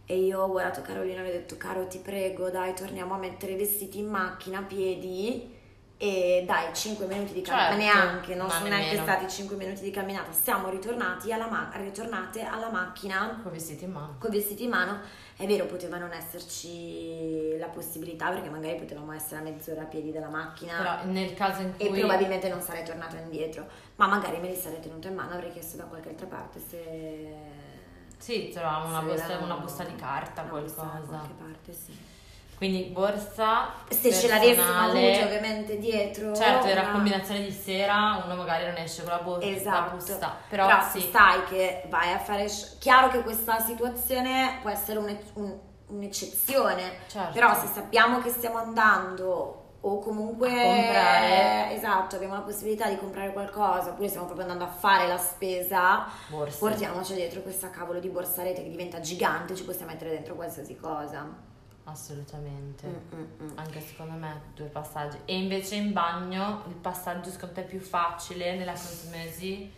[0.06, 3.18] E io ho guardato Carolina e le ho detto, caro ti prego, dai, torniamo a
[3.18, 5.58] mettere i vestiti in macchina a piedi
[6.02, 9.92] e dai, 5 minuti di camminata, Certo, neanche, non sono neanche stati 5 minuti di
[9.92, 14.16] camminata, siamo ritornati alla, ma- ritornate alla macchina Con vestiti in mano.
[14.18, 14.98] con vestiti in mano.
[15.36, 20.12] È vero, poteva non esserci la possibilità perché magari potevamo essere a mezz'ora a piedi
[20.14, 22.00] dalla macchina Però nel caso in e cui...
[22.00, 25.76] probabilmente non sarei tornata indietro, ma magari me li sarei tenuta in mano, avrei chiesto
[25.76, 27.36] da qualche altra parte se...
[28.18, 29.00] Sì, trovavamo una
[29.44, 31.08] una busta di carta, busta da qualcosa.
[31.08, 32.08] qualche parte, sì.
[32.60, 35.12] Quindi borsa, Se ce l'avessimo personale.
[35.14, 36.36] avuto ovviamente dietro...
[36.36, 39.96] Certo, era una- combinazione di sera, uno magari non esce con la, bo- la Esatto,
[39.96, 40.36] busta.
[40.50, 42.48] Però, però sì, stai che vai a fare...
[42.80, 45.58] Chiaro che questa situazione può essere un- un-
[45.88, 47.32] un'eccezione, certo.
[47.32, 51.72] Però se sappiamo che stiamo andando o comunque comprare.
[51.74, 56.06] esatto, abbiamo la possibilità di comprare qualcosa, oppure stiamo proprio andando a fare la spesa,
[56.28, 56.58] borsa.
[56.60, 61.48] portiamoci dietro questa cavolo di borsalete che diventa gigante, ci possiamo mettere dentro qualsiasi cosa.
[61.90, 62.88] Assolutamente.
[62.88, 63.58] Mm, mm, mm.
[63.58, 65.18] Anche secondo me due passaggi.
[65.26, 69.78] E invece in bagno il passaggio secondo te più facile nella cosmesi?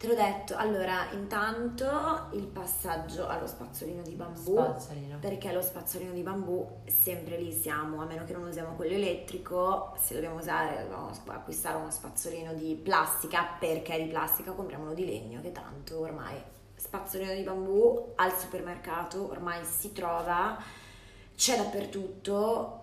[0.00, 4.54] Te l'ho detto, allora intanto il passaggio allo spazzolino di bambù.
[4.54, 5.18] Spazzolino.
[5.18, 9.92] Perché lo spazzolino di bambù sempre lì siamo, a meno che non usiamo quello elettrico,
[9.98, 15.04] se dobbiamo usare, dobbiamo acquistare uno spazzolino di plastica, perché di plastica compriamo uno di
[15.04, 16.42] legno, che tanto ormai
[16.76, 20.56] spazzolino di bambù al supermercato ormai si trova,
[21.40, 22.76] c'è dappertutto,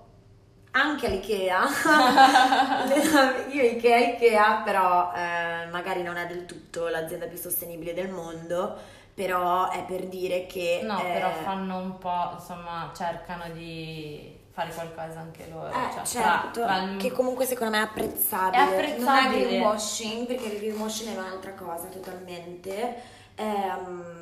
[0.72, 1.62] anche all'Ikea,
[3.52, 8.76] io Ikea, Ikea, però eh, magari non è del tutto l'azienda più sostenibile del mondo,
[9.14, 10.80] però è per dire che...
[10.82, 15.70] No, eh, però fanno un po', insomma, cercano di fare qualcosa anche loro.
[15.70, 18.58] Eh, cioè, tra- certo, tra il- che comunque secondo me è apprezzabile.
[18.58, 19.06] È apprezzabile.
[19.06, 22.96] Non è greenwashing, perché il greenwashing è un'altra cosa totalmente.
[23.36, 24.17] Ehm,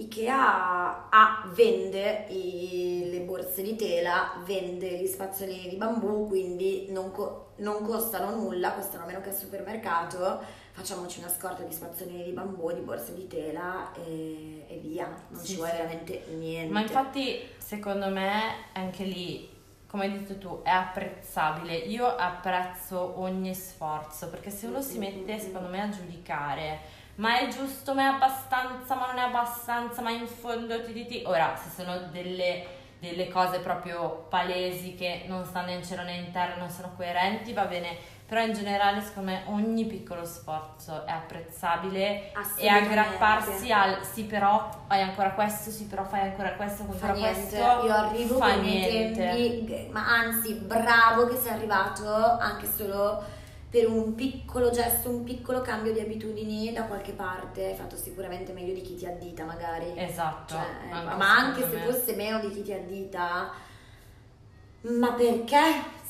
[0.00, 7.10] Ikea ha- vende i- le borse di tela, vende gli spazzolini di bambù, quindi non,
[7.10, 10.40] co- non costano nulla, costano meno che al supermercato.
[10.70, 15.08] Facciamoci una scorta di spazzolini di bambù, di borse di tela e, e via.
[15.30, 15.76] Non Sì, ci vuole sì.
[15.78, 16.72] veramente niente.
[16.72, 18.30] Ma infatti, secondo me,
[18.74, 19.48] anche lì,
[19.88, 21.74] come hai detto tu, è apprezzabile.
[21.74, 26.78] Io apprezzo ogni sforzo, perché se uno si mette, secondo me, a giudicare,
[27.18, 31.22] ma è giusto, ma è abbastanza, ma non è abbastanza, ma in fondo ti ti.
[31.26, 32.64] Ora, se sono delle,
[33.00, 37.52] delle cose proprio palesi che non stanno in cielo né in terra, non sono coerenti,
[37.52, 38.16] va bene.
[38.28, 44.68] Però in generale, secondo me, ogni piccolo sforzo è apprezzabile e aggrapparsi al sì però
[44.88, 48.52] hai ancora questo, sì però fai ancora questo, Fa ancora niente, questo io arrivo fa
[48.52, 49.18] con i niente.
[49.18, 53.24] tempi, ma anzi bravo che sei arrivato anche solo
[53.70, 58.52] per un piccolo gesto, un piccolo cambio di abitudini da qualche parte, hai fatto sicuramente
[58.52, 59.92] meglio di chi ti addita magari.
[59.96, 61.82] Esatto, Cioè, anche ma anche se me.
[61.84, 63.50] fosse meno di chi ti addita,
[64.80, 65.60] ma perché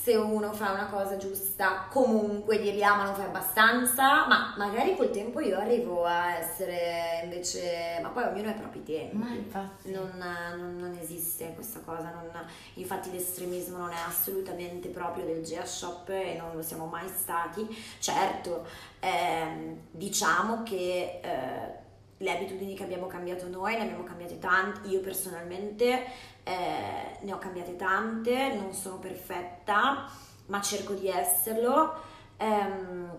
[0.09, 4.26] se uno fa una cosa giusta comunque dirgli ah ma non fai abbastanza?
[4.26, 8.82] Ma magari col tempo io arrivo a essere invece, ma poi ognuno ha i propri
[8.84, 9.16] tempi.
[9.16, 15.26] Ma infatti, Non, non- non esiste questa cosa, non- infatti l'estremismo non è assolutamente proprio
[15.26, 17.66] del GA Shop e non lo siamo mai stati.
[17.98, 18.64] Certo,
[19.00, 21.86] ehm, diciamo che eh,
[22.18, 26.04] le abitudini che abbiamo cambiato noi, ne abbiamo cambiate tante, io personalmente
[26.42, 30.10] eh, ne ho cambiate tante, non sono perfetta,
[30.46, 31.94] ma cerco di esserlo.
[32.36, 33.16] Ehm,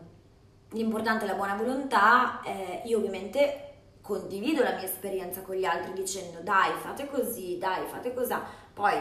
[0.71, 3.65] l'importante è la buona volontà, eh, io ovviamente
[4.01, 8.43] condivido la mia esperienza con gli altri dicendo dai fate così, dai fate cosà,
[8.73, 8.97] poi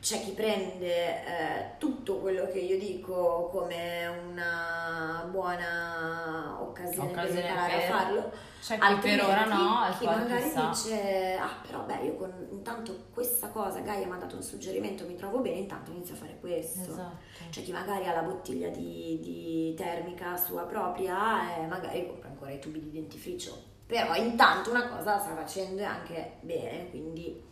[0.00, 7.50] c'è chi prende eh, tutto quello che io dico come una buona occasione, Occasione per
[7.50, 10.68] imparare per- a farlo, c'è chi per ora no, chi magari chissà.
[10.68, 15.04] dice ah però beh io con intanto questa cosa Gaia mi ha dato un suggerimento,
[15.06, 16.80] mi trovo bene, intanto inizio a fare questo.
[16.92, 17.16] Esatto.
[17.50, 22.50] C'è chi magari ha la bottiglia di, di termica sua propria e magari compra ancora
[22.52, 23.68] i tubi di dentifricio.
[23.86, 27.42] Però intanto una cosa la sta facendo e anche bene, quindi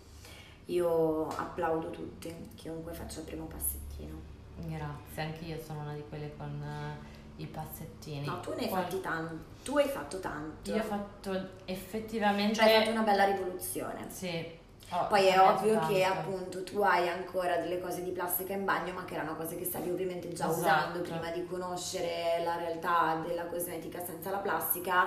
[0.69, 4.17] io applaudo tutti, chiunque faccia il primo passettino.
[4.57, 8.27] Grazie, anche io sono una di quelle con eh, i passettini.
[8.27, 9.37] No, tu ne hai Poi- fatti tanto.
[9.63, 10.71] Tu hai fatto tanto.
[10.71, 12.55] Io ho fatto effettivamente...
[12.55, 14.07] Cioè hai fatto una bella rivoluzione.
[14.11, 14.57] Sì.
[14.91, 16.19] ho Poi è ovvio che tanto.
[16.19, 19.65] appunto tu hai ancora delle cose di plastica in bagno, ma che erano cose che
[19.65, 20.59] stavi ovviamente già Esatto.
[20.61, 25.07] usando prima di conoscere la realtà della cosmetica senza la plastica.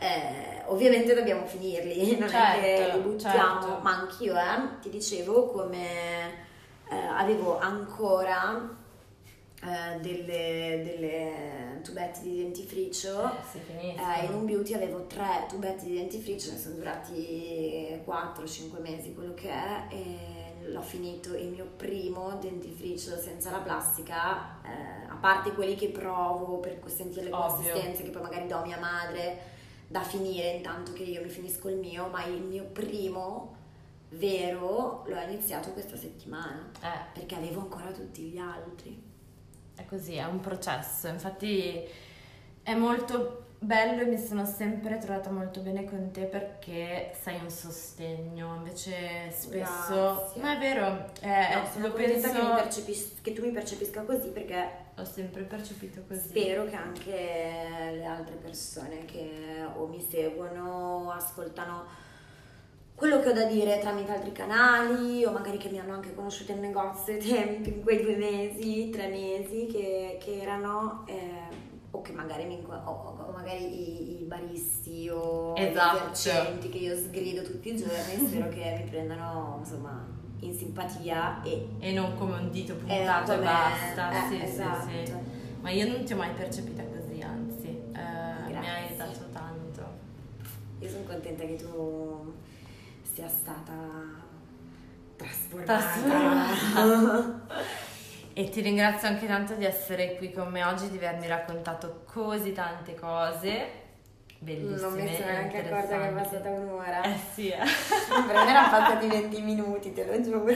[0.00, 3.78] Eh, ovviamente dobbiamo finirli, non è che Certo, li buttiamo, certo.
[3.82, 6.46] ma anch'io eh, ti dicevo come
[6.88, 8.66] eh, avevo ancora
[9.62, 15.94] eh, delle, delle tubetti di dentifricio Eh, eh, in un beauty avevo tre tubetti di
[15.96, 20.16] dentifricio, ne sono durati 4-5 mesi, quello che è, e
[20.66, 24.58] l'ho finito il mio primo dentifricio senza la plastica,
[25.08, 27.70] a parte quelli che provo per sentire le Ovvio.
[27.72, 29.58] consistenze, che poi magari do a mia madre
[29.90, 33.56] da finire intanto che io mi finisco il mio, ma il mio primo
[34.10, 39.02] vero l'ho iniziato questa settimana, Eh, perché avevo ancora tutti gli altri.
[39.74, 41.08] è così, è un processo.
[41.08, 41.82] Infatti
[42.62, 47.50] è molto bello e mi sono sempre trovata molto bene con te perché sei un
[47.50, 48.54] sostegno.
[48.56, 49.48] Invece spesso...
[49.94, 50.42] Grazie.
[50.42, 52.30] Ma è vero, eh, No, sono lo penso...
[52.30, 56.28] che, percepis- che tu mi percepisca così perché L'ho sempre percepito così.
[56.28, 61.84] Spero che anche le altre persone che o mi seguono, ascoltano
[62.94, 66.52] quello che ho da dire tramite altri canali o magari che mi hanno anche conosciuto
[66.52, 71.48] in negozio tempi, in quei due mesi, tre mesi che, che erano, eh,
[71.92, 75.96] o che magari, mi, o, o magari i, i baristi o Esatto.
[75.96, 81.42] gli esercenti che io sgrido tutti i giorni, spero che mi prendano insomma in simpatia
[81.42, 84.10] e E non come un dito eh, puntato e basta.
[84.10, 84.88] eh, sì, esatto.
[84.88, 85.12] sì, sì.
[85.60, 89.82] Ma io non ti ho mai percepita così, anzi, eh, mi hai dato tanto.
[90.78, 92.32] Io sono contenta che tu
[93.02, 93.72] sia stata
[95.16, 95.76] trasformata.
[95.78, 97.40] Trasformata.
[98.32, 102.52] E ti ringrazio anche tanto di essere qui con me oggi, di avermi raccontato così
[102.52, 103.79] tante cose
[104.40, 104.80] bellissime.
[104.80, 107.02] non mi sono neanche accorta che è passata un'ora.
[107.02, 107.58] Eh sì, eh.
[108.26, 110.46] per me erano passati 20 minuti, te lo giuro.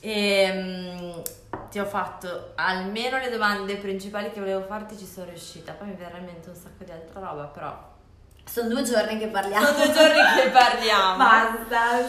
[0.00, 1.20] E mm,
[1.70, 5.72] ti ho fatto almeno le domande principali che volevo farti, ci sono riuscita.
[5.72, 7.92] Poi mi verrà in mente un sacco di altra roba, però.
[8.44, 9.64] Sono due giorni che parliamo.
[9.66, 11.16] Sono due giorni che parliamo.
[11.16, 12.00] Basta,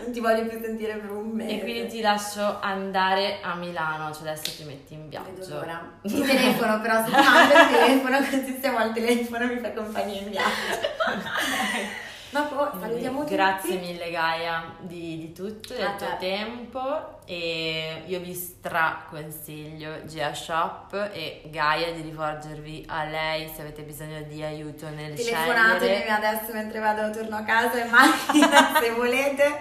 [0.00, 1.50] non ti voglio più sentire per un mese.
[1.56, 5.54] E quindi ti lascio andare a Milano, cioè adesso ti metti in Vedo viaggio.
[5.54, 5.90] l'ora.
[6.02, 10.20] Ti telefono però, se ti mando il telefono, così stiamo al telefono mi fai compagnia
[10.20, 10.48] in viaggio.
[12.30, 13.34] Ma poi Quindi salutiamo tutti.
[13.34, 16.16] Grazie mille Gaia di, di tutto, del tuo te.
[16.18, 23.82] tempo e io vi straconsiglio Gia Shop e Gaia di rivolgervi a lei se avete
[23.82, 26.08] bisogno di aiuto nel Telefonatemi scegliere.
[26.08, 29.58] adesso mentre vado, torno a casa in macchina se volete,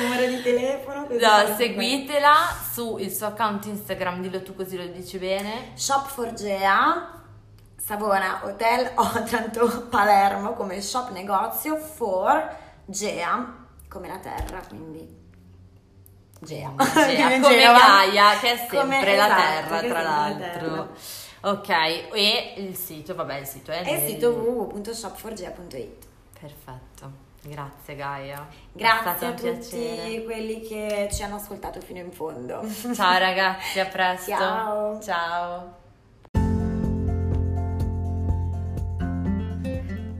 [0.00, 1.06] numero di telefono.
[1.10, 2.34] No, seguitela
[2.72, 5.72] sul suo account Instagram, dillo tu così lo dici bene.
[5.74, 7.22] Shop for Gea,
[7.84, 12.56] Savona Hotel Otranto Palermo come shop negozio for
[12.86, 15.22] Gea, come la terra, quindi
[16.40, 16.72] Gea.
[16.78, 17.78] Gea, come Genova.
[17.78, 20.88] Gaia, che è sempre Come- la esatto, terra, tra la l'altro.
[21.42, 26.06] Ok, e il sito, vabbè, il sito è E il sito www.shopforgea.it.
[26.40, 27.10] Perfetto,
[27.42, 28.46] grazie Gaia.
[28.72, 30.24] Grazie a tutti piacere.
[30.24, 32.66] quelli che ci hanno ascoltato fino in fondo.
[32.94, 34.30] Ciao ragazzi, a presto.
[34.30, 35.02] Ciao.
[35.02, 35.82] Ciao.